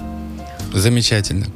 [0.72, 1.46] Замечательно.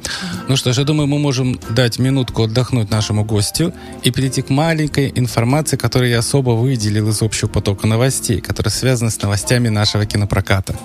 [0.47, 3.73] Ну что ж, я думаю, мы можем дать минутку отдохнуть нашему гостю
[4.03, 9.11] и перейти к маленькой информации, которую я особо выделил из общего потока новостей, которая связана
[9.11, 10.75] с новостями нашего кинопроката.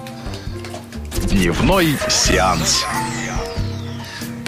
[1.31, 2.85] Дневной сеанс.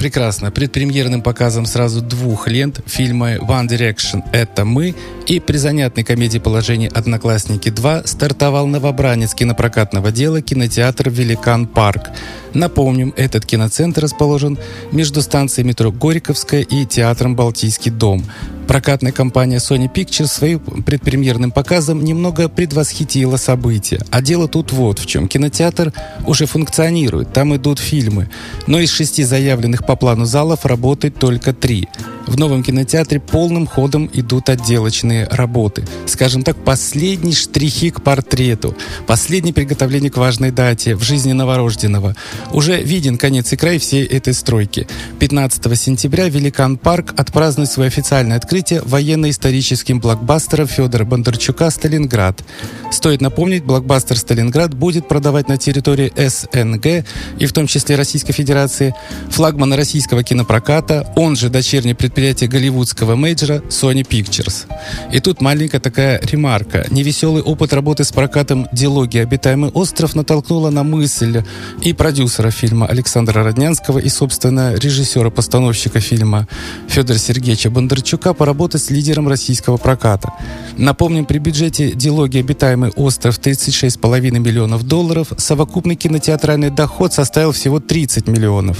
[0.00, 0.50] Прекрасно.
[0.50, 4.94] Предпремьерным показом сразу двух лент фильма One Direction «Это мы»
[5.26, 12.08] и при занятной комедии положения «Одноклассники 2» стартовал новобранец кинопрокатного дела кинотеатр «Великан Парк».
[12.54, 14.58] Напомним, этот киноцентр расположен
[14.90, 18.24] между станцией метро Горьковская и театром «Балтийский дом».
[18.70, 24.00] Прокатная компания Sony Pictures своим предпремьерным показом немного предвосхитила события.
[24.12, 25.26] А дело тут вот в чем.
[25.26, 25.92] Кинотеатр
[26.24, 28.30] уже функционирует, там идут фильмы.
[28.68, 31.88] Но из шести заявленных по плану залов работает только три.
[32.30, 35.84] В новом кинотеатре полным ходом идут отделочные работы.
[36.06, 42.14] Скажем так, последние штрихи к портрету, последнее приготовление к важной дате в жизни новорожденного.
[42.52, 44.86] Уже виден конец и край всей этой стройки.
[45.18, 52.44] 15 сентября Великан Парк отпразднует свое официальное открытие военно-историческим блокбастером Федора Бондарчука «Сталинград».
[52.92, 57.04] Стоит напомнить, блокбастер «Сталинград» будет продавать на территории СНГ
[57.38, 58.94] и в том числе Российской Федерации
[59.30, 64.66] флагмана российского кинопроката, он же дочернее предприятие голливудского мейджора Sony Pictures.
[65.10, 66.86] И тут маленькая такая ремарка.
[66.90, 69.16] Невеселый опыт работы с прокатом «Диалоги.
[69.16, 71.42] Обитаемый остров» натолкнула на мысль
[71.80, 76.46] и продюсера фильма Александра Роднянского, и, собственно, режиссера-постановщика фильма
[76.88, 80.30] Федора Сергеевича Бондарчука поработать с лидером российского проката.
[80.76, 82.36] Напомним, при бюджете «Диалоги.
[82.36, 88.76] Обитаемый остров» 36,5 миллионов долларов совокупный кинотеатральный доход составил всего 30 миллионов.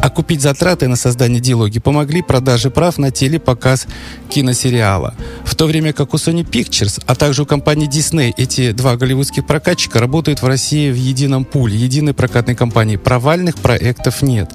[0.00, 3.86] А купить затраты на создание диалоги помогли продажи прав на телепоказ
[4.28, 5.14] киносериала.
[5.44, 9.46] В то время как у Sony Pictures, а также у компании Disney эти два голливудских
[9.46, 12.96] прокатчика работают в России в едином пуле, единой прокатной компании.
[12.96, 14.50] Провальных проектов нет.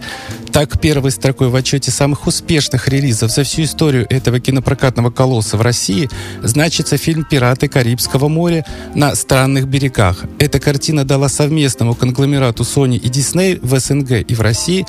[0.53, 5.61] Так, первой строкой в отчете самых успешных релизов за всю историю этого кинопрокатного колосса в
[5.61, 6.09] России
[6.43, 10.23] значится фильм «Пираты Карибского моря» на странных берегах.
[10.37, 14.85] Эта картина дала совместному конгломерату Sony и Disney в СНГ и в России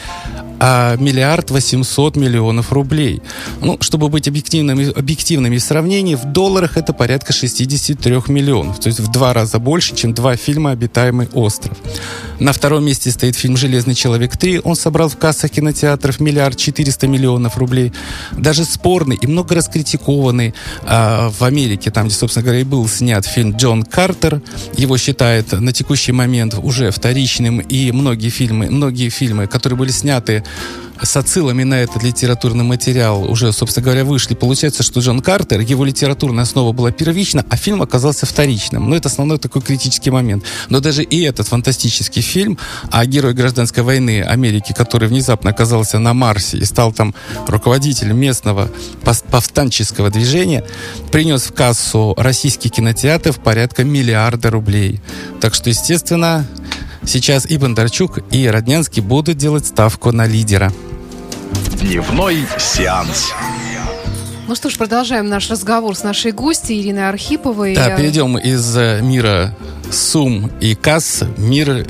[0.60, 3.22] а миллиард восемьсот миллионов рублей.
[3.60, 8.80] Ну, чтобы быть объективными, объективными в сравнении, в долларах это порядка 63 миллионов.
[8.80, 11.76] То есть в два раза больше, чем два фильма «Обитаемый остров».
[12.38, 14.60] На втором месте стоит фильм «Железный человек 3».
[14.64, 17.92] Он собрал в кассах кинотеатров миллиард четыреста миллионов рублей.
[18.32, 23.24] Даже спорный и много раскритикованный а, в Америке, там, где, собственно говоря, и был снят
[23.24, 24.42] фильм «Джон Картер».
[24.76, 30.43] Его считают на текущий момент уже вторичным, и многие фильмы, многие фильмы, которые были сняты
[31.02, 34.34] с отсылами на этот литературный материал уже, собственно говоря, вышли.
[34.34, 38.88] Получается, что Джон Картер, его литературная основа была первична, а фильм оказался вторичным.
[38.88, 40.44] Ну, это основной такой критический момент.
[40.68, 42.58] Но даже и этот фантастический фильм
[42.90, 47.14] о герое гражданской войны Америки, который внезапно оказался на Марсе и стал там
[47.46, 48.70] руководителем местного
[49.30, 50.64] повстанческого движения,
[51.10, 55.00] принес в кассу российский кинотеатр в порядка миллиарда рублей.
[55.40, 56.46] Так что, естественно,
[57.06, 60.72] сейчас и Бондарчук, и Роднянский будут делать ставку на лидера.
[61.80, 63.32] Дневной сеанс.
[64.46, 67.74] Ну что ж, продолжаем наш разговор с нашей гостьей Ириной Архиповой.
[67.74, 69.56] Да, перейдем из э, мира
[69.90, 71.86] сумм и касс в мир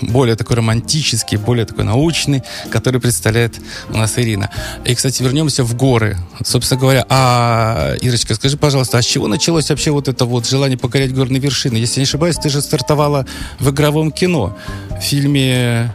[0.00, 4.50] более такой романтический, более такой научный, который представляет у нас Ирина.
[4.84, 6.16] И, кстати, вернемся в горы.
[6.44, 10.78] Собственно говоря, а, Ирочка, скажи, пожалуйста, а с чего началось вообще вот это вот желание
[10.78, 11.76] покорять горные вершины?
[11.76, 13.26] Если не ошибаюсь, ты же стартовала
[13.58, 14.56] в игровом кино,
[14.90, 15.94] в фильме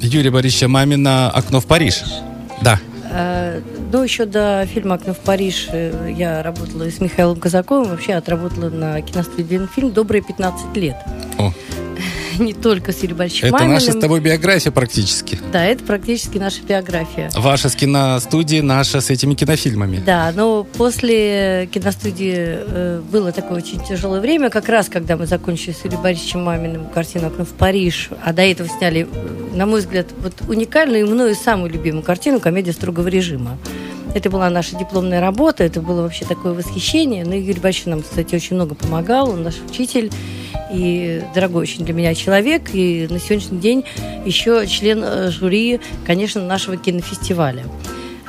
[0.00, 2.02] Юрия Борисовича Мамина «Окно в Париж».
[2.62, 2.80] Да.
[3.10, 3.60] Э,
[3.92, 7.90] Ну, еще до фильма «Окно в Париж» э, я работала с Михаилом Казаковым.
[7.90, 10.96] Вообще отработала на киностудии «Ленфильм» добрые 15 лет.
[11.38, 11.52] О.
[12.38, 15.38] Не только с Юрием Борисовичем Это наша с тобой биография практически.
[15.52, 17.30] Да, это практически наша биография.
[17.34, 20.02] Ваша с киностудии, наша с этими кинофильмами.
[20.04, 25.72] Да, но после киностудии э, было такое очень тяжелое время, как раз когда мы закончили
[25.72, 29.80] с Юрием Борисовичем Маминым картину «Окно в Париж», а до этого сняли, э, на мой
[29.80, 33.58] взгляд, вот уникальную и мною самую любимую картину «Комедия строгого режима».
[34.14, 37.24] Это была наша дипломная работа, это было вообще такое восхищение.
[37.24, 40.10] Ну, Юрий Борисович нам, кстати, очень много помогал, он наш учитель
[40.72, 43.84] и дорогой очень для меня человек, и на сегодняшний день
[44.24, 47.64] еще член э, жюри, конечно, нашего кинофестиваля.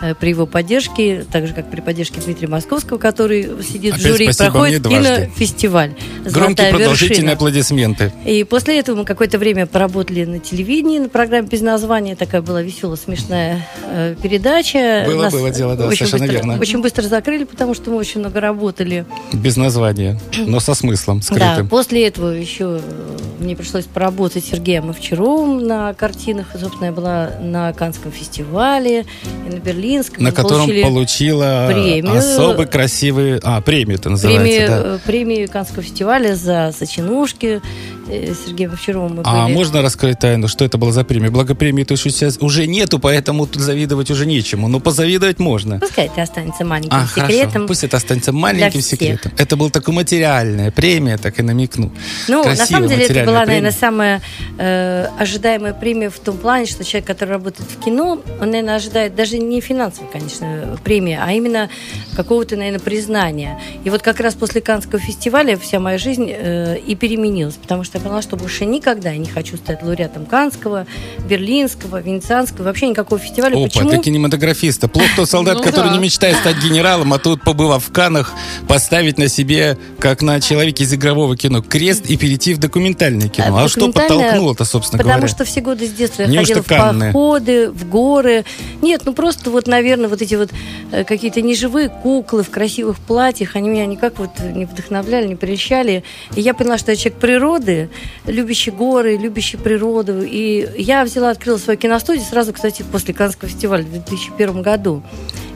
[0.05, 4.07] Э, При его поддержке, так же, как при поддержке Дмитрия Московского, который сидит Опять в
[4.07, 5.91] жюри, проходит кинофестиваль.
[6.23, 7.31] Громкие «Золотая продолжительные вершина».
[7.33, 8.11] аплодисменты.
[8.25, 12.15] И после этого мы какое-то время поработали на телевидении, на программе без названия.
[12.15, 15.03] Такая была веселая, смешная э, передача.
[15.07, 16.59] Было, Нас было дело, да, совершенно быстро, верно.
[16.59, 19.05] Очень быстро закрыли, потому что мы очень много работали.
[19.33, 21.67] Без названия, но со смыслом Да, скрытым.
[21.69, 26.47] после этого еще э, мне пришлось поработать с Сергеем Овчаровым на картинах.
[26.59, 29.05] Собственно, я была на Канском фестивале
[29.47, 29.59] и на
[29.95, 30.23] Берлинском.
[30.23, 32.17] на котором получила премию.
[32.17, 33.39] особый красивый...
[33.43, 34.95] А, премию это называется, премию, да.
[34.95, 37.61] э, премию Канского фестиваля за сочинушки
[38.07, 39.15] Сергеем Овчаровым.
[39.17, 39.53] мы А были.
[39.55, 41.29] можно раскрыть тайну, что это была за премия?
[41.29, 44.67] Благо премии то есть сейчас уже нету, поэтому тут завидовать уже нечему.
[44.67, 45.79] Но позавидовать можно.
[45.79, 47.31] Пускай это останется маленьким А, хорошо.
[47.33, 47.67] секретом.
[47.67, 49.31] Пусть это останется маленьким секретом.
[49.37, 51.91] Это была такая материальная премия, так и намекну.
[52.27, 53.45] Ну, на Красивая самом деле, это была, премия.
[53.45, 54.21] наверное, самая
[54.57, 59.15] э, ожидаемая премия в том плане, что человек, который работает в кино, он, наверное, ожидает
[59.15, 61.69] даже не финансовой, конечно, премии, а именно
[62.15, 63.59] какого-то, наверное, признания.
[63.83, 67.94] И вот как раз после Каннского фестиваля вся моя жизнь э, и переменилась, потому что
[67.95, 70.85] я поняла, что больше никогда я не хочу стать лауреатом Канского,
[71.27, 73.55] Берлинского, Венецианского, вообще никакого фестиваля.
[73.55, 73.89] Опа, Почему?
[73.89, 74.81] ты кинематографист.
[74.91, 75.93] Плохо тот солдат, Ну который да.
[75.93, 78.33] не мечтает стать генералом, а тут, побывав в Канах,
[78.67, 83.57] поставить на себе, как на человеке из игрового кино, крест и перейти в документальное кино.
[83.57, 85.33] А, в что подтолкнуло-то, собственно Потому говоря?
[85.33, 87.07] что все годы с детства я ходила в Канны?
[87.07, 88.45] походы, в горы.
[88.81, 90.49] Нет, ну просто вот, наверное, вот эти вот
[90.91, 96.03] э, какие-то неживые куклы в красивых платьях, они меня никак вот не вдохновляли, не прельщали.
[96.35, 97.84] И я поняла, что я человек природы,
[98.25, 100.21] любящий горы, любящий природу.
[100.21, 105.03] И я взяла, открыла свою киностудию сразу, кстати, после Каннского фестиваля в 2001 году.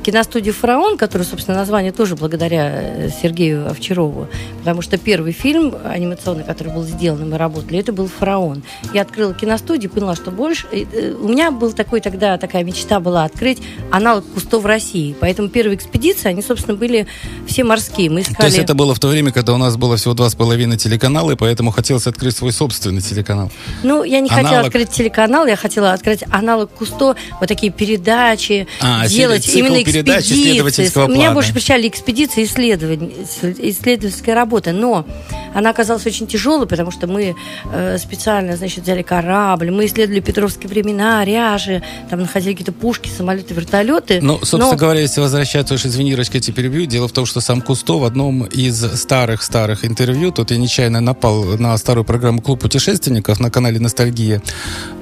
[0.04, 4.28] Киностудию «Фараон», которая, собственно, название тоже благодаря э, Сергею Овчарову,
[4.60, 8.64] потому что первый фильм анимационный, который был сделан, и мы работали, это был «Фараон».
[8.94, 10.68] Я открыла киностудию, поняла, что больше...
[10.72, 13.60] э, э, У меня был такой тогда, такая мечта была открыть
[13.92, 15.16] аналог Кусто в России.
[15.20, 17.06] Поэтому первые экспедиции, они, собственно, были
[17.48, 18.10] все морские.
[18.10, 18.38] Мы искали...
[18.38, 20.78] То есть это было в то время, когда у нас было всего два с половиной
[20.78, 23.52] телеканала, и поэтому хотелось открыть свой собственный телеканал.
[23.84, 24.68] Ну, я не хотела Аналог.
[24.68, 30.26] открыть телеканал, я хотела открыть аналог Кусто, вот такие передачи, А, делать цикл именно передач
[30.26, 31.34] исследовательского Меня плана.
[31.34, 35.06] больше причали экспедиции исследовательская работа, но
[35.54, 37.36] она оказалась очень тяжелой, потому что мы
[37.72, 43.54] э, специально, значит, взяли корабль, мы исследовали Петровские времена, ряжи, там находили какие-то пушки, самолеты,
[43.54, 44.20] вертолеты.
[44.22, 46.86] Ну, собственно Но- говоря, если возвращаться, уж извини, Ирочка, я тебя перебью.
[46.86, 51.44] Дело в том, что сам Кусто в одном из старых-старых интервью, тут я нечаянно напал
[51.58, 54.42] на старую программу «Клуб путешественников» на канале «Ностальгия»,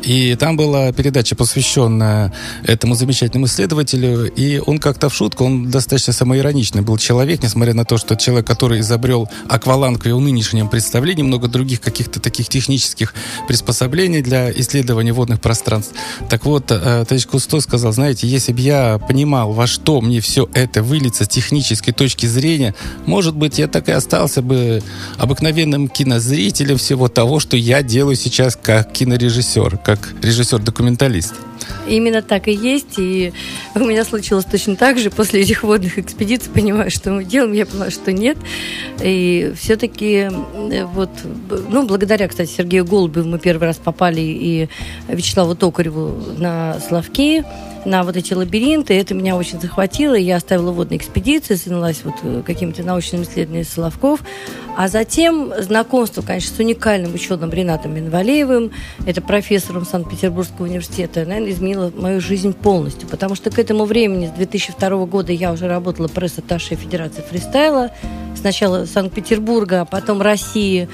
[0.03, 2.33] и там была передача, посвященная
[2.65, 7.85] этому замечательному исследователю, и он как-то в шутку, он достаточно самоироничный был человек, несмотря на
[7.85, 13.13] то, что человек, который изобрел акваланг в его нынешнем представлении, много других каких-то таких технических
[13.47, 15.93] приспособлений для исследования водных пространств.
[16.29, 20.49] Так вот, э, товарищ Кусто сказал, знаете, если бы я понимал, во что мне все
[20.53, 22.75] это выльется с технической точки зрения,
[23.05, 24.81] может быть, я так и остался бы
[25.17, 31.33] обыкновенным кинозрителем всего того, что я делаю сейчас как кинорежиссер, как режиссер-документалист.
[31.87, 32.97] Именно так и есть.
[32.97, 33.33] И
[33.75, 35.09] у меня случилось точно так же.
[35.09, 37.53] После этих водных экспедиций понимаю, что мы делаем.
[37.53, 38.37] Я поняла, что нет.
[39.01, 40.29] И все-таки
[40.93, 44.69] вот, б- ну, благодаря, кстати, Сергею Голубеву мы первый раз попали и
[45.07, 47.43] Вячеславу Токареву на Славки,
[47.85, 48.93] на вот эти лабиринты.
[48.99, 50.15] Это меня очень захватило.
[50.15, 54.21] Я оставила водные экспедиции, занялась вот э, какими-то научными исследованиями Соловков.
[54.75, 58.71] А затем знакомство, конечно, с уникальным ученым Ренатом Минвалеевым,
[59.05, 63.07] это профессором Санкт-Петербургского университета, наверное, изменило мою жизнь полностью.
[63.07, 67.91] Потому что к этому времени, с 2002 года, я уже работала пресс-атташе Федерации фристайла.
[68.35, 70.87] Сначала Санкт-Петербурга, а потом России.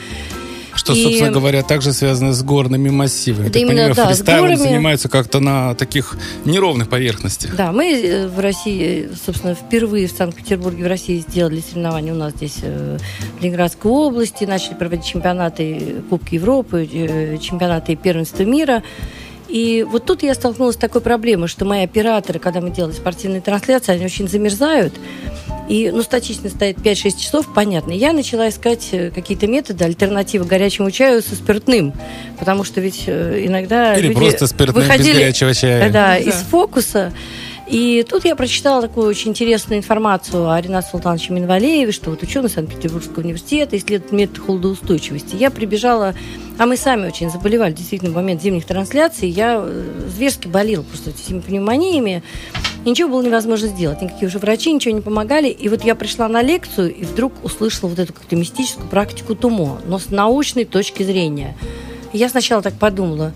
[0.75, 3.49] Что, И- собственно говоря, также связано с горными массивами.
[3.49, 4.59] Да Я именно, понимаю, да, с фристайлом горами.
[4.67, 7.55] занимаются как-то на таких неровных поверхностях.
[7.55, 12.33] Да, мы э, в России, собственно, впервые в Санкт-Петербурге в России сделали соревнования у нас
[12.33, 12.97] здесь э,
[13.39, 18.83] в Ленинградской области, начали проводить чемпионаты Кубки Европы, э, чемпионаты первенства мира.
[19.49, 23.41] И вот тут я столкнулась с такой проблемой, что мои операторы, когда мы делали спортивные
[23.41, 24.93] трансляции, они очень замерзают.
[25.69, 27.91] И, ну, статично стоит 5-6 часов, понятно.
[27.91, 31.93] Я начала искать э, какие-то методы, альтернативы горячему чаю со спиртным.
[32.37, 35.89] Потому что ведь э, иногда Или люди просто спиртным без выходили, горячего чая.
[35.89, 36.17] Да, Да.
[36.17, 37.13] из фокуса.
[37.65, 42.49] И тут я прочитала такую очень интересную информацию о Ренате Султановиче Минвалееве, что вот ученый
[42.49, 45.37] Санкт-Петербургского университета исследует метод холодоустойчивости.
[45.37, 46.13] Я прибежала,
[46.57, 49.29] а мы сами очень заболевали, действительно, в момент зимних трансляций.
[49.29, 52.21] Я э, зверски болела просто этими пневмониями.
[52.85, 54.01] И ничего было невозможно сделать.
[54.01, 55.47] Никакие уже врачи ничего не помогали.
[55.49, 59.81] И вот я пришла на лекцию и вдруг услышала вот эту как-то мистическую практику ТУМО,
[59.85, 61.55] но с научной точки зрения.
[62.11, 63.31] И я сначала так подумала,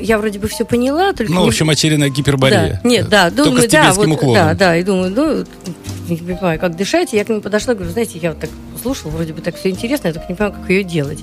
[0.00, 1.32] я вроде бы все поняла, только...
[1.32, 2.80] Ну, в не- общем, очередная гипербория.
[2.82, 2.88] да.
[2.88, 4.34] Нет, да, Только думаю, с да, вот, уклоном.
[4.34, 5.44] да, да, и думаю, ну,
[6.08, 7.12] не понимаю, как дышать.
[7.14, 8.50] И я к нему подошла, говорю, знаете, я вот так
[8.82, 11.20] слушала, вроде бы так все интересно, я только не понимаю, как ее делать.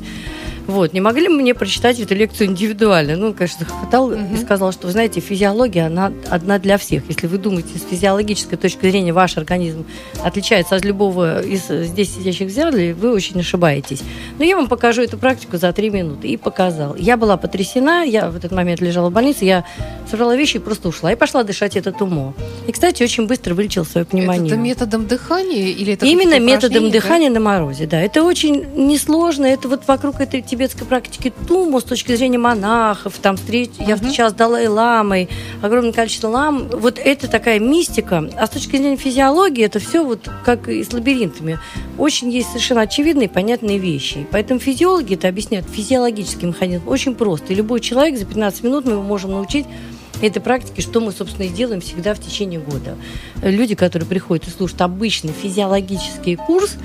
[0.70, 3.16] Вот, не могли бы мне прочитать эту лекцию индивидуально?
[3.16, 7.04] Ну, конечно, захохотал и сказал, что, вы знаете, физиология, она одна для всех.
[7.10, 9.86] Если вы думаете, с физиологической точки зрения ваш организм
[10.24, 14.02] отличается от любого из здесь сидящих зрителей, вы очень ошибаетесь.
[14.38, 16.28] Но я вам покажу эту практику за три минуты.
[16.28, 16.96] И показал.
[16.96, 19.66] Я была потрясена, я в этот момент лежала в больнице, я
[20.10, 21.12] собрала вещи и просто ушла.
[21.12, 22.36] И пошла дышать этот умо.
[22.68, 24.48] И, кстати, очень быстро вылечил свою пневмонию.
[24.48, 26.92] Это методом дыхания или это Именно методом да?
[26.92, 28.00] дыхания на морозе, да.
[28.00, 29.46] Это очень несложно.
[29.46, 33.18] Это вот вокруг этой тибетской практики туму с точки зрения монахов.
[33.20, 33.70] Там встреч...
[33.80, 35.30] Я встречалась с Далай-ламой,
[35.62, 36.68] огромное количество лам.
[36.68, 38.30] Вот это такая мистика.
[38.38, 41.60] А с точки зрения физиологии это все вот как и с лабиринтами.
[41.98, 44.28] Очень есть совершенно очевидные и понятные вещи.
[44.32, 46.90] Поэтому физиологи это объясняют физиологический механизм.
[46.90, 47.54] Очень просто.
[47.54, 49.66] И любой человек за 15 минут мы его можем научить
[50.22, 52.98] этой практике, что мы, собственно, и делаем всегда в течение года.
[53.42, 56.76] Люди, которые приходят и слушают обычный физиологический курс,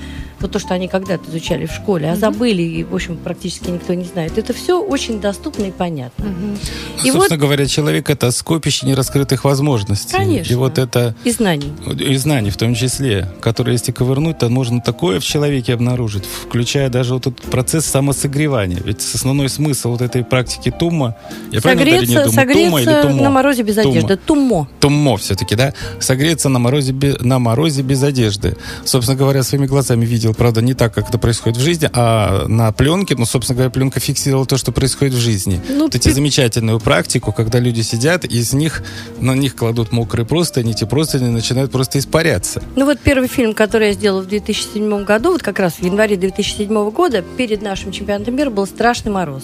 [0.45, 3.93] вот то, что они когда-то изучали в школе, а забыли, и, в общем, практически никто
[3.93, 4.37] не знает.
[4.37, 6.25] Это все очень доступно и понятно.
[6.25, 6.55] Ну,
[7.03, 10.11] И вот собственно говоря, человек это скопище нераскрытых возможностей.
[10.15, 10.51] Конечно.
[10.53, 11.73] И вот это и знаний.
[11.99, 16.89] и знаний в том числе, которые если ковырнуть, то можно такое в человеке обнаружить, включая
[16.89, 18.79] даже вот этот процесс самосогревания.
[18.85, 21.15] Ведь основной смысл вот этой практики тумма,
[21.51, 23.23] я Согреться, думаю, тумма или согреться тумо?
[23.23, 23.89] на морозе без Тумо.
[23.89, 24.17] одежды.
[24.17, 24.67] Туммо.
[24.79, 25.73] Туммо все-таки, да?
[25.99, 28.55] Согреться на морозе, на морозе без одежды.
[28.83, 32.71] Собственно говоря, своими глазами видел, правда, не так, как это происходит в жизни, а на
[32.71, 35.61] пленке, ну, собственно говоря, пленка фиксировала то, что происходит в жизни.
[35.69, 38.83] Ну, вот эти пи- замечательную практику, когда люди сидят, и из них,
[39.19, 42.61] на них кладут мокрые простыни, эти простыни начинают просто испаряться.
[42.75, 46.15] Ну вот первый фильм, который я сделала в 2007 году, вот как раз в январе
[46.15, 49.43] 2007 года, перед нашим чемпионатом мира был страшный мороз.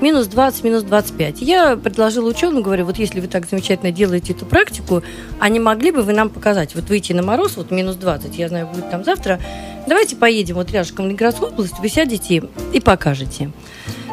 [0.00, 1.40] Минус 20, минус 25.
[1.40, 5.02] Я предложила ученым, говорю, вот если вы так замечательно делаете эту практику,
[5.40, 8.48] а не могли бы вы нам показать, вот выйти на мороз, вот минус 20, я
[8.48, 9.40] знаю, будет там завтра,
[9.86, 12.42] давайте поедем вот рядышком в Ленинградскую область, вы сядете
[12.74, 13.52] и покажете.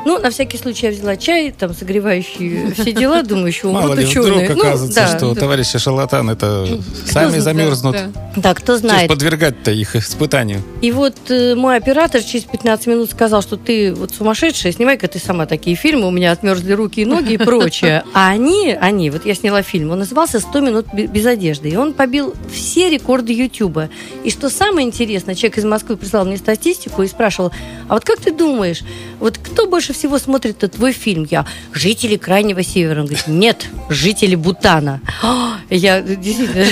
[0.06, 4.06] Ну, на всякий случай я взяла чай, там, согревающие все дела, думаю, еще умрут ли,
[4.06, 4.50] вдруг ученые.
[4.50, 5.40] Ну, оказывается, да, что да.
[5.40, 6.66] товарищи шарлатан это
[7.06, 7.96] сами знает, замерзнут.
[7.96, 8.24] Да.
[8.36, 9.08] Да, кто знает.
[9.08, 10.62] подвергать-то их испытанию?
[10.82, 15.20] И вот э, мой оператор через 15 минут сказал, что ты вот сумасшедшая, снимай-ка ты
[15.20, 18.04] сама такие фильмы, у меня отмерзли руки и ноги и прочее.
[18.14, 21.76] А они, они, вот я сняла фильм, он назывался «100 минут бе- без одежды», и
[21.76, 23.90] он побил все рекорды Ютуба.
[24.24, 27.52] И что самое интересное, человек из Москвы прислал мне статистику и спрашивал,
[27.88, 28.82] а вот как ты думаешь,
[29.20, 31.28] вот кто больше всего смотрит этот твой фильм?
[31.30, 33.02] Я, жители Крайнего Севера.
[33.02, 35.02] Он говорит, нет, жители Бутана.
[35.22, 36.66] А, Я действительно,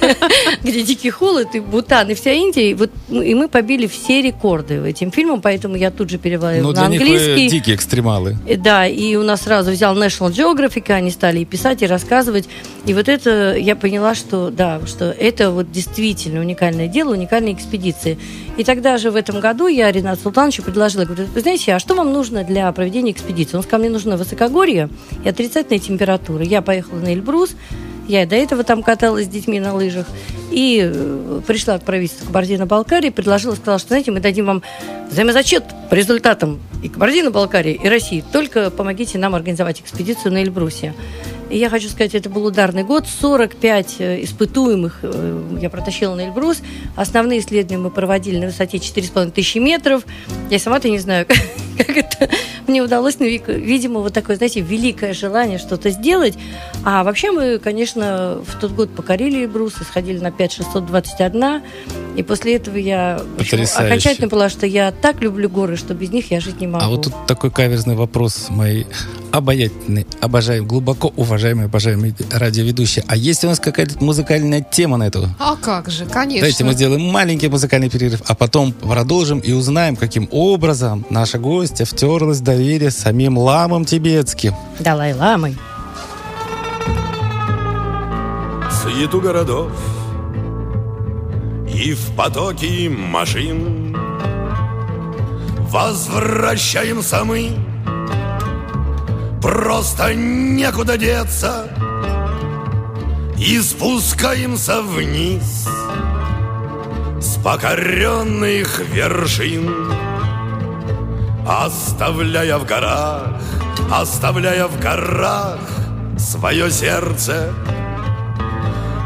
[0.62, 2.70] где дикий холод, и Бутан, и вся Индия.
[2.70, 6.52] И, вот, ну, и мы побили все рекорды этим фильмом, поэтому я тут же перевела
[6.52, 7.48] его Ну, на вы английский.
[7.48, 8.36] дикие экстремалы.
[8.46, 11.86] Э, Да, и у нас сразу взял National Geographic, и они стали и писать, и
[11.86, 12.48] рассказывать.
[12.86, 18.18] И вот это я поняла, что да, что это вот действительно уникальное дело, уникальные экспедиции.
[18.56, 21.94] И тогда же в этом году я Ренату Султановичу предложила, говорю, вы знаете, а что
[21.94, 23.56] вам нужно для проведения экспедиции?
[23.56, 24.88] Он сказал, мне нужно высокогорье
[25.24, 26.42] и отрицательная температура.
[26.44, 27.54] Я поехала на Эльбрус,
[28.08, 30.06] я и до этого там каталась с детьми на лыжах.
[30.50, 34.62] И э, пришла к правительству Кабардино-Балкарии, предложила, сказала, что, знаете, мы дадим вам
[35.10, 38.24] взаимозачет по результатам и Кабардино-Балкарии, и России.
[38.32, 40.94] Только помогите нам организовать экспедицию на Эльбрусе.
[41.50, 43.06] И я хочу сказать, это был ударный год.
[43.08, 46.58] 45 э, испытуемых э, я протащила на Эльбрус.
[46.96, 50.04] Основные исследования мы проводили на высоте 4,5 тысячи метров.
[50.48, 51.26] Я сама-то не знаю,
[51.76, 52.28] как это
[52.68, 53.18] мне удалось.
[53.18, 56.34] Но, ви- видимо, вот такое, знаете, великое желание что-то сделать.
[56.84, 61.62] А вообще мы, конечно, в тот год покорили Эльбрус и сходили на 5621.
[62.16, 63.86] И после этого я Потрясающе.
[63.92, 66.84] окончательно поняла, что я так люблю горы, что без них я жить не могу.
[66.84, 68.84] А вот тут такой каверзный вопрос, мои
[69.32, 73.02] обаятельные, обожаемые, глубоко уважаемые, обожаемые радиоведущие.
[73.08, 75.28] А есть у нас какая-то музыкальная тема на эту?
[75.38, 76.40] А как же, конечно.
[76.40, 81.86] Давайте мы сделаем маленький музыкальный перерыв, а потом продолжим и узнаем, каким образом наша гостья
[81.86, 84.54] втерлась в доверие самим ламом тибетским.
[84.80, 85.56] Далай-ламой.
[88.82, 89.72] суету городов
[91.68, 93.94] И в потоке машин
[95.70, 97.69] Возвращаемся мы
[99.40, 101.68] Просто некуда деться.
[103.40, 105.66] И спускаемся вниз
[107.20, 109.90] С покоренных вершин
[111.46, 113.40] Оставляя в горах
[113.90, 115.58] Оставляя в горах
[116.18, 117.54] Свое сердце.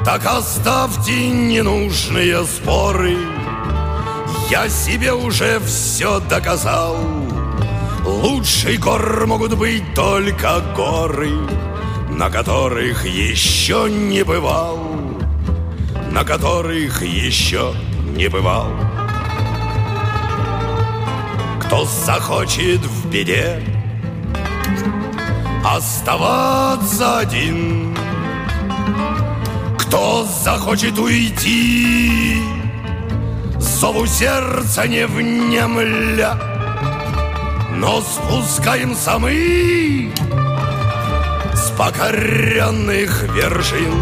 [0.05, 3.16] Так оставьте ненужные споры
[4.51, 6.97] Я себе уже все доказал
[8.05, 11.32] Лучший гор могут быть только горы
[12.11, 14.78] На которых еще не бывал
[16.11, 17.74] На которых еще
[18.16, 18.68] не бывал.
[21.61, 23.61] Кто захочет в беде
[25.64, 27.96] Оставаться один?
[29.78, 32.38] Кто захочет уйти,
[33.59, 36.53] Зову сердца не внемля,
[37.76, 40.12] Но спускаемся мы
[41.54, 43.92] С покоренных вершин.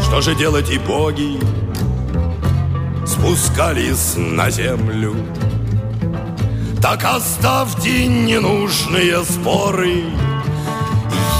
[0.00, 1.40] Что же делать и боги
[3.04, 5.16] Спускались на землю?
[6.80, 10.04] Так оставьте ненужные споры.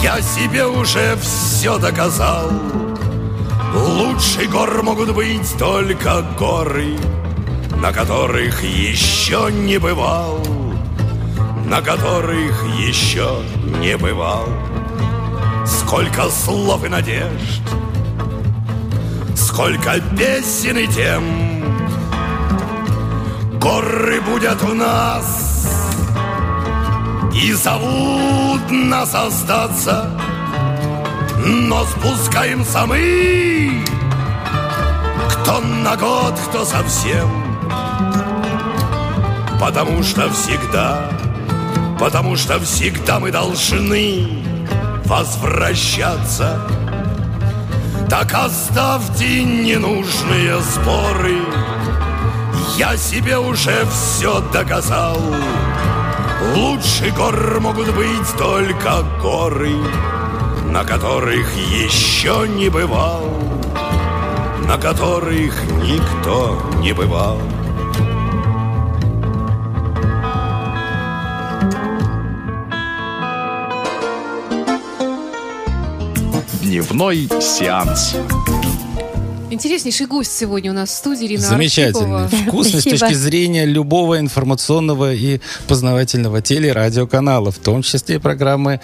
[0.02, 2.50] Я себе уже все доказал.
[3.74, 6.96] Лучший гор могут быть только горы
[7.80, 10.40] На которых еще не бывал
[11.64, 13.40] На которых еще
[13.80, 14.48] не бывал.
[15.64, 17.62] Сколько слов и надежд
[19.36, 21.22] Сколько песен и тем.
[23.60, 25.68] Горы будет в нас
[27.32, 30.10] И зовут нас остаться
[31.44, 33.84] Но спускаемся мы
[35.30, 37.47] Кто на год, кто совсем
[39.60, 41.10] Потому что всегда
[41.98, 44.44] Потому что всегда мы должны
[45.04, 46.60] возвращаться.
[48.08, 51.38] Так оставьте ненужные споры.
[52.76, 55.18] Я себе уже все доказал.
[56.54, 59.74] Лучше гор могут быть только горы
[60.66, 63.28] На которых еще не бывал
[64.68, 65.52] На которых
[65.82, 67.40] никто не бывал
[76.68, 78.14] Дневной сеанс.
[79.50, 82.24] Интереснейший гость сегодня у нас в студии, Ирина Замечательный.
[82.24, 82.28] Архипова.
[82.46, 88.82] Вкусный с точки зрения любого информационного и познавательного телерадиоканала, в том числе и программы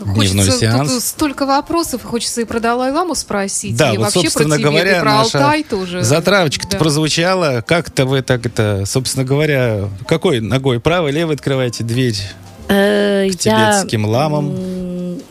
[0.00, 0.90] Дневной Хочется, сеанс.
[0.92, 4.70] тут столько вопросов, хочется и про Далай-Ламу спросить, Да, и вот, вообще собственно про Тибет,
[4.72, 6.02] говоря, и про наша Алтай тоже.
[6.02, 6.78] затравочка-то Да.
[6.78, 7.62] прозвучала.
[7.64, 12.16] Как-то вы так это, собственно говоря, какой ногой, правой, левой открываете дверь
[12.68, 14.52] Э, к тибетским ламам?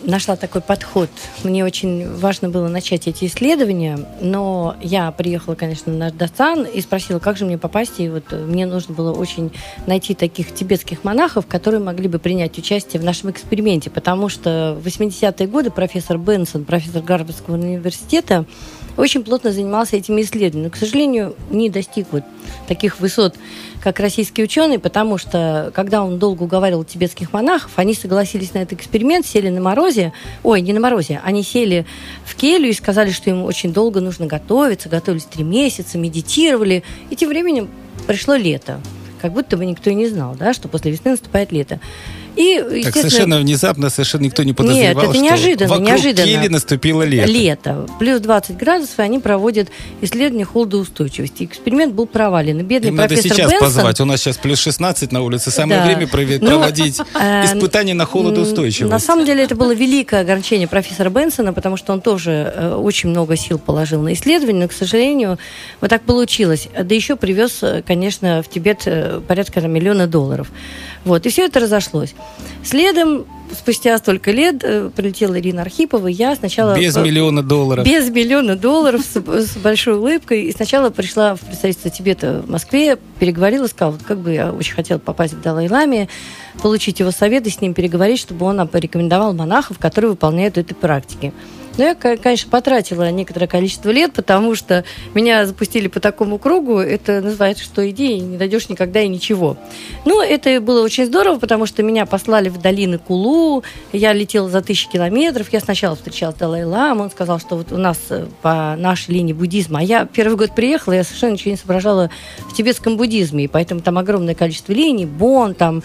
[0.03, 1.09] Нашла такой подход.
[1.43, 7.19] Мне очень важно было начать эти исследования, но я приехала, конечно, на Дасан и спросила,
[7.19, 7.99] как же мне попасть.
[7.99, 9.51] И вот э, мне нужно было очень
[9.87, 14.85] найти таких тибетских монахов, которые могли бы принять участие в нашем эксперименте, потому что в
[14.85, 18.45] 80-е годы профессор Бенсон, профессор Гарвардского университета,
[18.99, 22.23] очень плотно занимался этими исследованиями, но, к сожалению, не достиг вот
[22.67, 23.35] таких высот,
[23.81, 28.73] как российские ученые, потому что, когда он долго уговаривал тибетских монахов, они согласились на этот
[28.73, 30.11] эксперимент, сели на морозе,
[30.43, 31.85] ой, не на морозе, они сели
[32.25, 37.15] в келью и сказали, что им очень долго нужно готовиться, готовились три месяца, медитировали, и
[37.15, 37.69] тем временем
[38.05, 38.81] пришло лето.
[39.21, 41.79] Как будто бы никто и не знал, да, что после весны наступает лето.
[42.35, 46.25] И, Так естественно, совершенно внезапно, совершенно никто не подозревал, это что неожиданно, вокруг неожиданно.
[46.25, 47.31] Кели наступило лето.
[47.31, 47.85] Лето.
[47.99, 49.69] Плюс 20 градусов, и они проводят
[50.01, 51.43] исследование холодоустойчивости.
[51.43, 52.59] Эксперимент был провален.
[52.59, 53.67] И бедный Им надо профессор сейчас Бенсон...
[53.67, 53.99] позвать.
[54.01, 55.51] У нас сейчас плюс 16 на улице.
[55.51, 55.85] Самое Да.
[55.85, 56.07] время
[56.41, 58.91] Ну, проводить э, испытания на холодоустойчивость.
[58.91, 63.09] На самом деле это было великое огорчение профессора Бенсона, потому что он тоже э, очень
[63.09, 65.37] много сил положил на исследование, но, к сожалению,
[65.81, 66.67] вот так получилось.
[66.81, 68.87] Да еще привез, э, конечно, в Тибет
[69.27, 70.51] порядка миллиона долларов.
[71.05, 72.13] Вот, и все это разошлось.
[72.63, 73.25] Следом,
[73.57, 76.77] спустя столько лет, э, прилетела Ирина Архипова, и я сначала...
[76.77, 77.85] Без миллиона долларов.
[77.85, 80.43] без миллиона долларов с, с большой улыбкой.
[80.43, 84.73] И сначала пришла в представительство Тибета в Москве, переговорила, сказала, вот как бы я очень
[84.73, 86.09] хотела попасть к Далай-Ламе,
[86.61, 91.33] получить его советы, с ним переговорить, чтобы он нам порекомендовал монахов, которые выполняют эти практики.
[91.79, 96.79] Но я, ко- конечно, потратила некоторое количество лет, потому что меня запустили по такому кругу.
[96.79, 99.55] Это называется, что иди, не дойдешь никогда и ничего.
[100.03, 103.63] Ну, это было очень здорово, потому что меня послали в долины Кулу.
[103.93, 105.53] Я летела за тысячи километров.
[105.53, 107.05] Я сначала встречалась с Далай-Ламой.
[107.05, 109.79] Он сказал, что вот у нас э, по нашей линии буддизма.
[109.79, 112.09] А я первый год приехала, я совершенно ничего не соображала
[112.39, 113.45] в тибетском буддизме.
[113.45, 115.05] И поэтому там огромное количество линий.
[115.05, 115.81] Бон, там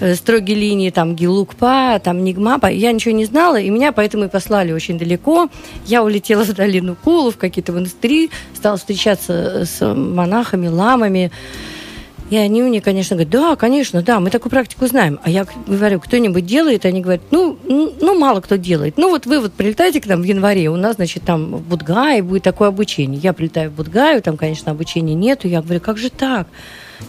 [0.00, 2.66] э, строгие линии, там Гилукпа, там Нигмапа.
[2.66, 5.35] Я ничего не знала, и меня поэтому и послали очень далеко.
[5.86, 11.30] Я улетела в долину Кулу, в какие-то монастыри, стала встречаться с монахами, ламами.
[12.28, 15.20] И они мне, конечно, говорят, да, конечно, да, мы такую практику знаем.
[15.22, 16.84] А я говорю, кто-нибудь делает?
[16.84, 18.98] Они говорят, ну, ну, мало кто делает.
[18.98, 22.22] Ну, вот вы вот прилетаете к нам в январе, у нас, значит, там в Будгае
[22.22, 23.20] будет такое обучение.
[23.20, 25.46] Я прилетаю в Будгаю, там, конечно, обучения нету.
[25.46, 26.48] Я говорю, как же так?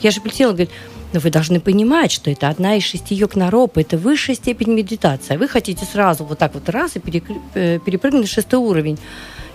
[0.01, 0.69] Я же прилетела, говорит,
[1.13, 5.35] но вы должны понимать, что это одна из шести йог-нароп, это высшая степень медитации.
[5.35, 8.97] А вы хотите сразу вот так вот раз и э, перепрыгнуть на шестой уровень.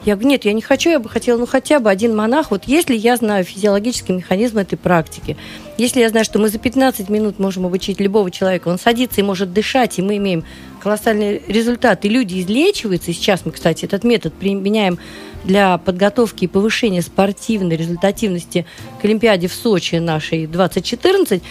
[0.05, 2.51] Я говорю, нет, я не хочу, я бы хотела, ну, хотя бы один монах.
[2.51, 5.37] Вот если я знаю физиологический механизм этой практики,
[5.79, 9.25] если я знаю, что мы за 15 минут можем обучить любого человека, он садится и
[9.25, 10.45] может дышать, и мы имеем
[10.83, 14.99] колоссальный результат, и люди излечиваются, и сейчас мы, кстати, этот метод применяем
[15.45, 18.67] для подготовки и повышения спортивной результативности
[19.01, 21.43] к Олимпиаде в Сочи нашей 2014,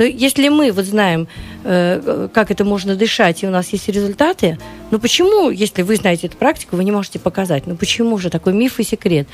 [0.00, 1.28] то если мы вот знаем,
[1.62, 4.58] э, как это можно дышать, и у нас есть результаты,
[4.90, 7.66] ну почему, если вы знаете эту практику, вы не можете показать?
[7.66, 9.28] Ну почему же такой миф и секрет?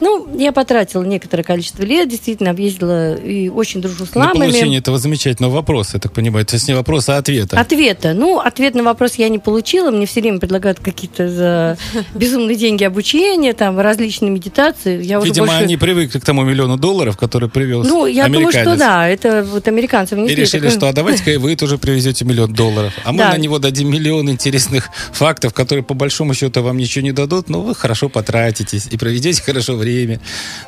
[0.00, 4.50] Ну, я потратила некоторое количество лет, действительно объездила и очень дружу с На ламами.
[4.50, 6.44] получение этого замечательного вопроса, я так понимаю.
[6.44, 7.58] То есть не вопроса, а ответа.
[7.58, 8.12] Ответа.
[8.14, 9.90] Ну, ответ на вопрос я не получила.
[9.90, 11.78] Мне все время предлагают какие-то за
[12.14, 15.02] безумные деньги обучения, там, различные медитации.
[15.02, 15.62] Я уже Видимо, больше...
[15.62, 19.66] они привыкли к тому миллиону долларов, который привез Ну, я думаю, что да, это вот
[19.68, 22.92] американцы И внесли решили, такой- что а давайте-ка и вы тоже привезете миллион долларов.
[23.04, 23.30] А мы Да.
[23.32, 27.62] на него дадим миллион интересных фактов, которые по большому счету вам ничего не дадут, но
[27.62, 29.85] вы хорошо потратитесь и проведете хорошо время.
[29.92, 30.20] Время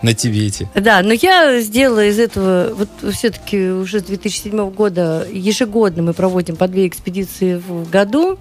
[0.02, 0.68] на Тибете.
[0.74, 6.56] Да, но я сделала из этого, вот все-таки уже с 2007 года ежегодно мы проводим
[6.56, 8.38] по две экспедиции в году,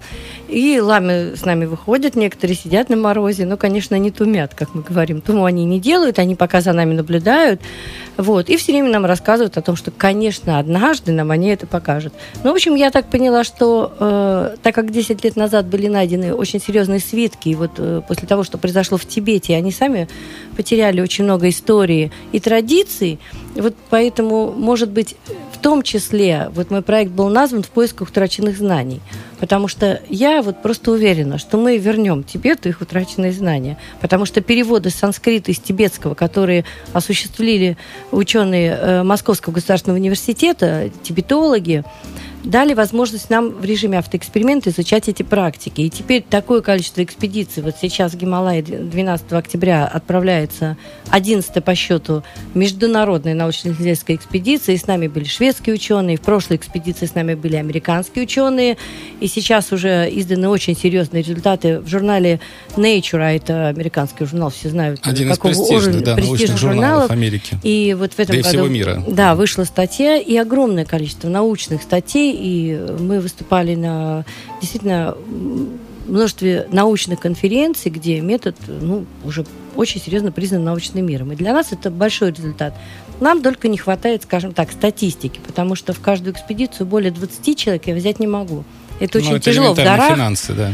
[0.48, 4.82] и ламы с нами выходят, некоторые сидят на морозе, но, конечно, не тумят, как мы
[4.82, 5.20] говорим.
[5.20, 7.60] Туму они не делают, они пока за нами наблюдают,
[8.18, 12.12] вот, и все время нам рассказывают о том, что, конечно, однажды нам они это покажут.
[12.42, 16.34] Ну, в общем, я так поняла, что э, так как 10 лет назад были найдены
[16.34, 20.08] очень серьезные свитки, и вот э, после того, что произошло в Тибете, они сами
[20.56, 23.20] потеряли очень много истории и традиций,
[23.60, 25.16] вот поэтому, может быть,
[25.52, 29.00] в том числе, вот мой проект был назван «В поисках утраченных знаний»,
[29.40, 34.40] потому что я вот просто уверена, что мы вернем Тибету их утраченные знания, потому что
[34.40, 37.76] переводы с санскрита из тибетского, которые осуществили
[38.12, 41.84] ученые э, Московского государственного университета, тибетологи,
[42.44, 45.80] дали возможность нам в режиме автоэксперимента изучать эти практики.
[45.82, 50.76] И теперь такое количество экспедиций, вот сейчас в Гималайи 12 октября отправляется
[51.10, 52.22] 11 по счету
[52.54, 57.56] международная научно-исследовательская экспедиция, и с нами были шведские ученые, в прошлой экспедиции с нами были
[57.56, 58.76] американские ученые,
[59.20, 62.40] и сейчас уже изданы очень серьезные результаты в журнале
[62.76, 67.58] Nature, а это американский журнал, все знают, Один из престижных, уровня- да, престижных журналов Америки.
[67.62, 69.02] И вот в этом Да году всего мира.
[69.08, 74.24] да, вышла статья и огромное количество научных статей, и мы выступали на
[74.60, 75.16] действительно
[76.06, 79.44] множестве научных конференций, где метод ну, уже
[79.76, 81.32] очень серьезно признан научным миром.
[81.32, 82.74] И для нас это большой результат.
[83.20, 87.86] Нам только не хватает, скажем так, статистики, потому что в каждую экспедицию более 20 человек
[87.86, 88.64] я взять не могу.
[89.00, 90.12] Это очень Ну, это тяжело в горах.
[90.14, 90.72] финансы, да.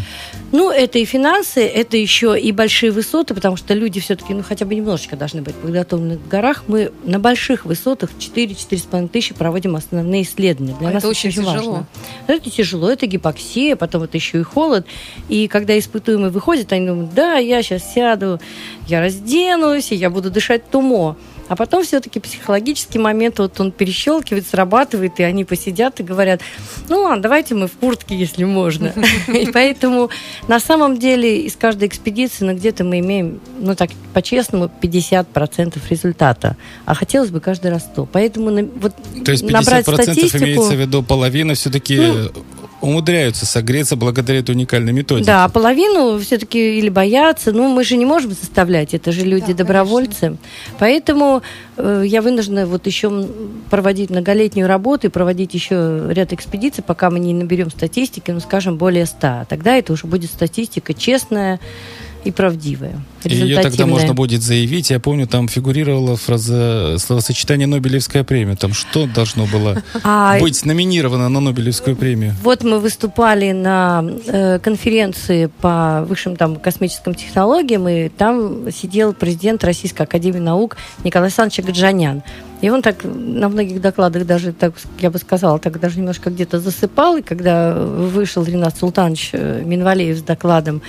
[0.53, 4.65] Ну, это и финансы, это еще и большие высоты, потому что люди все-таки, ну, хотя
[4.65, 6.63] бы немножечко должны быть подготовлены в горах.
[6.69, 10.77] Мы на больших высотах 4-4,5 тысячи проводим основные исследования.
[10.79, 11.59] Для А нас это очень важно.
[11.59, 11.87] тяжело.
[12.29, 14.87] Ну, это тяжело, это гипоксия, потом это еще и холод.
[15.29, 18.41] И когда испытуемые выходят, они думают, да, я сейчас сяду,
[18.87, 21.17] я разденусь, и я буду дышать тумо.
[21.49, 26.41] А потом все-таки психологический момент, вот он перещелкивает, срабатывает, и они посидят и говорят,
[26.89, 28.93] ну ладно, давайте мы в куртке, если можно.
[29.29, 30.11] И поэтому
[30.49, 36.57] на самом деле из каждой экспедиции, ну где-то мы имеем, ну так по-честному, 50% результата.
[36.87, 38.07] А хотелось бы каждый раз 100.
[38.07, 40.45] Поэтому на- вот То есть 50% набрать статистику...
[40.45, 42.31] имеется в виду половина все-таки Ну,
[42.81, 45.27] умудряются согреться благодаря этой уникальной методике.
[45.27, 49.65] Да, половину все-таки или боятся, ну мы же не можем заставлять, это же люди Да,
[49.65, 50.37] добровольцы.
[50.79, 51.43] Поэтому
[51.77, 53.29] э, я вынуждена вот еще
[53.71, 58.77] проводить многолетнюю работу и проводить еще ряд экспедиций, пока мы не наберем статистики, ну скажем,
[58.77, 59.47] более 100.
[59.49, 61.61] Тогда это уже будет статистика честная
[62.25, 63.01] и правдивая.
[63.25, 64.91] И ее тогда можно будет заявить.
[64.91, 68.57] Я помню, там фигурировала фраза словосочетание Нобелевская премия.
[68.57, 72.35] Там что должно было А быть номинировано на Нобелевскую премию?
[72.43, 79.65] Вот мы выступали на э, конференции по высшим там космическим технологиям, и там сидел президент
[79.65, 82.23] Российской Академии Наук Николай Александрович Гаджанян.
[82.61, 86.61] И он так на многих докладах даже, так, я бы сказала, так даже немножко где-то
[86.61, 87.19] засыпал.
[87.19, 90.81] И когда вышел Ренат Султанович э, Минвалеев с докладом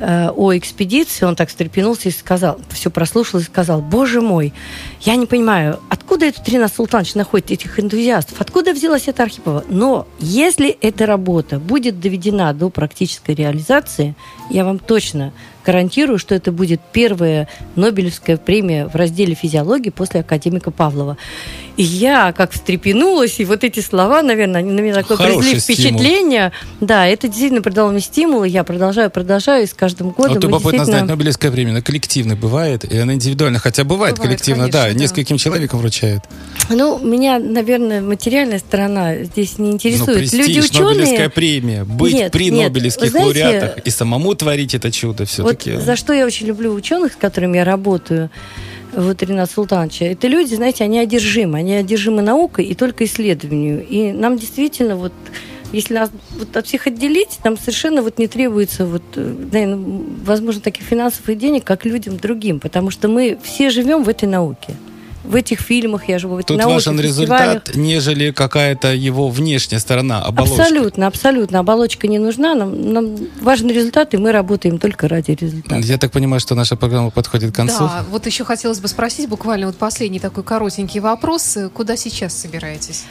[0.00, 4.52] э, о экспедиции, он так встрепенулся и сказал, все прослушал и сказал, боже мой,
[5.00, 9.64] я не понимаю, откуда этот Ренат Султанович находит этих энтузиастов, откуда взялась эта Архипова.
[9.68, 14.14] Но если эта работа будет доведена до практической реализации,
[14.50, 15.32] я вам точно
[15.64, 21.16] гарантирую, что это будет первая Нобелевская премия в разделе физиологии после академика Павлова.
[21.76, 25.60] И я как встрепенулась, и вот эти слова, наверное, они на меня такое Хороший произвели
[25.60, 25.98] стимул.
[26.00, 26.52] впечатление.
[26.80, 30.44] Да, это действительно придало мне стимул, и я продолжаю, продолжаю, и с каждым годом Вот
[30.44, 34.68] любопытно действительно- знать, Нобелевская премия, она коллективно бывает, и она индивидуально, хотя бывает, Бывает, коллективно,
[34.70, 35.02] да, конечно, да.
[35.02, 36.22] нескольким человеком вручают.
[36.70, 40.16] Ну, меня, наверное, материальная сторона здесь не Ну, интересует.
[40.18, 40.88] престиж, Люди ученые.
[40.90, 45.28] Нобелевская премия, быть Нет, при нет, Нобелевских знаете, лауреатах и самому творить это чудо Вот
[45.28, 45.76] все-таки.
[45.76, 48.30] за что я очень люблю ученых, с которыми я работаю,
[48.96, 51.58] вот Ренат Султановича, это люди, знаете, они одержимы.
[51.58, 53.86] Они одержимы наукой и только исследованию.
[53.86, 55.12] И нам действительно вот
[55.72, 60.60] если нас вот от всех отделить, нам совершенно вот не требуется вот, э, наверное, возможно,
[60.60, 64.74] таких финансов и денег, как людям другим, потому что мы все живем в этой науке.
[65.24, 70.22] В этих фильмах я живу, в этой Тут важен результат, нежели какая-то его внешняя сторона,
[70.22, 70.62] оболочка.
[70.62, 71.58] Абсолютно, абсолютно.
[71.60, 72.54] Оболочка не нужна.
[72.54, 75.80] Нам, нам важен результат, и мы работаем только ради результата.
[75.80, 77.80] Я так понимаю, что наша программа подходит к концу.
[77.80, 81.56] Да, вот еще хотелось бы спросить буквально вот последний такой коротенький вопрос.
[81.72, 83.04] Куда сейчас собираетесь?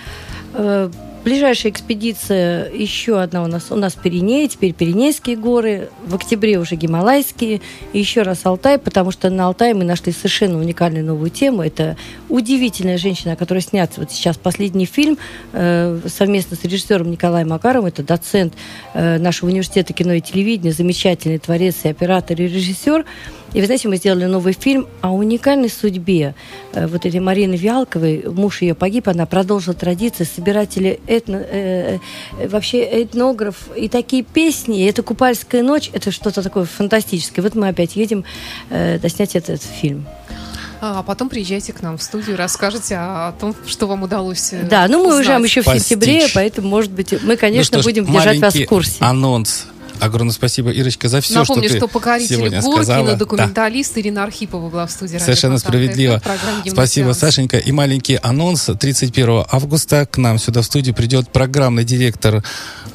[1.23, 3.71] Ближайшая экспедиция еще одна у нас.
[3.71, 5.87] У нас Пиренеи, теперь Пиренейские горы.
[6.05, 7.61] В октябре уже Гималайские.
[7.93, 11.61] И еще раз Алтай, потому что на Алтае мы нашли совершенно уникальную новую тему.
[11.61, 11.95] Это
[12.27, 15.17] удивительная женщина, которая снят вот сейчас последний фильм
[15.53, 17.87] э, совместно с режиссером Николаем Макаровым.
[17.87, 18.53] Это доцент
[18.93, 23.05] э, нашего университета кино и телевидения, замечательный творец и оператор и режиссер.
[23.53, 26.33] И вы знаете, мы сделали новый фильм о уникальной судьбе
[26.73, 28.23] э, вот этой Марины Виалковой.
[28.27, 31.99] Муж ее погиб, она продолжила традиции собиратели этно, э,
[32.39, 33.55] э, вообще этнограф.
[33.75, 37.41] И такие песни, и это «Купальская ночь», это что-то такое фантастическое.
[37.43, 38.23] Вот мы опять едем
[38.71, 40.05] э, доснять этот фильм.
[40.85, 44.63] А потом приезжайте к нам в студию, расскажете о, о том, что вам удалось э,
[44.63, 45.19] Да, ну мы узнать.
[45.19, 45.83] уезжаем еще в Постичь.
[45.83, 48.95] сентябре, поэтому, может быть, мы, конечно, Ну что ж, будем держать вас в курсе.
[48.99, 49.67] Анонс.
[49.99, 53.07] Огромное спасибо, Ирочка, за все, Напомню, что что, ты покоритель сегодня Горкина, сказала.
[53.09, 53.15] Да.
[53.15, 56.15] документалист Ирина Архипова была в студии Совершенно справедливо.
[56.15, 57.19] FM в программе «Дневной Спасибо, сеанс».
[57.19, 57.57] Сашенька.
[57.57, 58.69] И маленький анонс.
[58.77, 62.43] 31 августа к нам сюда в студию придет программный директор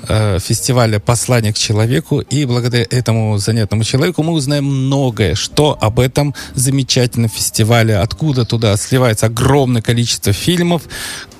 [0.08, 2.20] э, фестиваля «Послание к человеку».
[2.20, 8.76] И благодаря этому занятному человеку мы узнаем многое, что об этом замечательном фестивале, откуда туда
[8.76, 10.82] сливается огромное количество фильмов,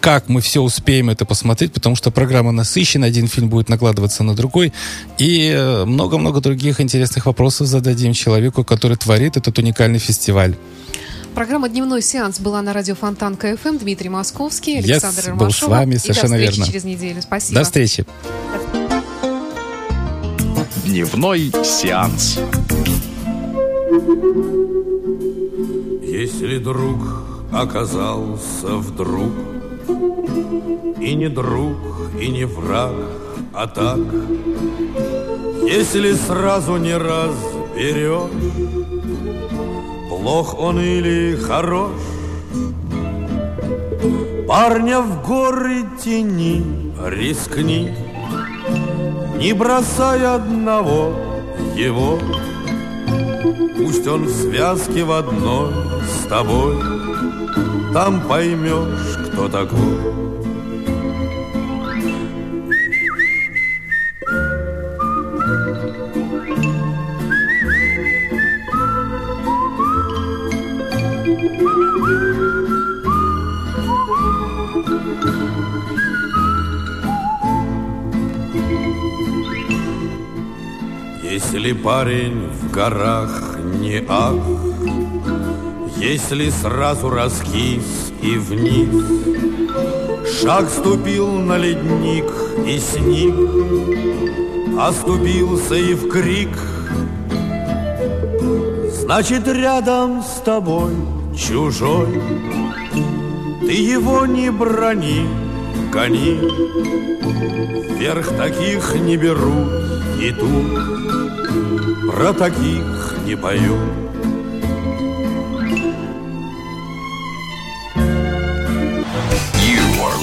[0.00, 4.34] как мы все успеем это посмотреть, потому что программа насыщена, один фильм будет накладываться на
[4.34, 4.72] другой,
[5.18, 10.54] и э, много-много других интересных вопросов зададим человеку, который творит этот уникальный фестиваль.
[11.34, 13.78] Программа «Дневной сеанс» была на радио Фонтанка ФМ.
[13.78, 16.66] Дмитрий Московский, Yes, Александр был с вами, И совершенно до встречи верно.
[16.66, 17.22] через неделю.
[17.22, 17.60] Спасибо.
[17.60, 18.06] До встречи.
[20.84, 22.38] Дневной сеанс.
[26.02, 26.98] Если друг
[27.52, 29.30] оказался вдруг
[31.00, 31.76] И не друг,
[32.20, 32.94] и не враг,
[33.54, 33.98] а так.
[35.66, 38.30] Если сразу не разберешь
[40.08, 41.92] Плох он или хорош.
[44.46, 47.94] Парня в горы тени, рискни
[49.38, 51.14] Не бросай одного
[51.76, 52.18] его.
[53.76, 55.72] Пусть он в связке в одной
[56.04, 56.97] с тобой
[57.92, 59.78] Там поймешь, кто такой.
[81.22, 84.34] Если парень в горах не ах,
[86.00, 88.88] Если сразу раскис и вниз,
[90.40, 92.24] Шаг ступил на ледник
[92.64, 93.34] и сник,
[94.78, 96.56] Оступился и в крик.
[98.92, 100.94] Значит, рядом с тобой
[101.36, 102.22] чужой,
[103.60, 105.26] Ты его не брони,
[105.92, 106.38] гони,
[107.98, 109.68] Вверх таких не берут
[110.20, 114.07] и тут Про таких не поют.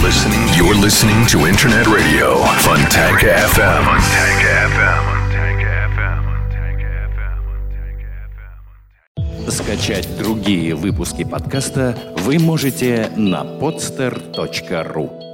[0.06, 0.46] Listening.
[0.56, 3.84] You're listening to Internet Radio Funtank FM.
[3.90, 5.10] Funtank FM.
[9.50, 15.25] Скачать другие выпуски подкаста вы можете на podster.ru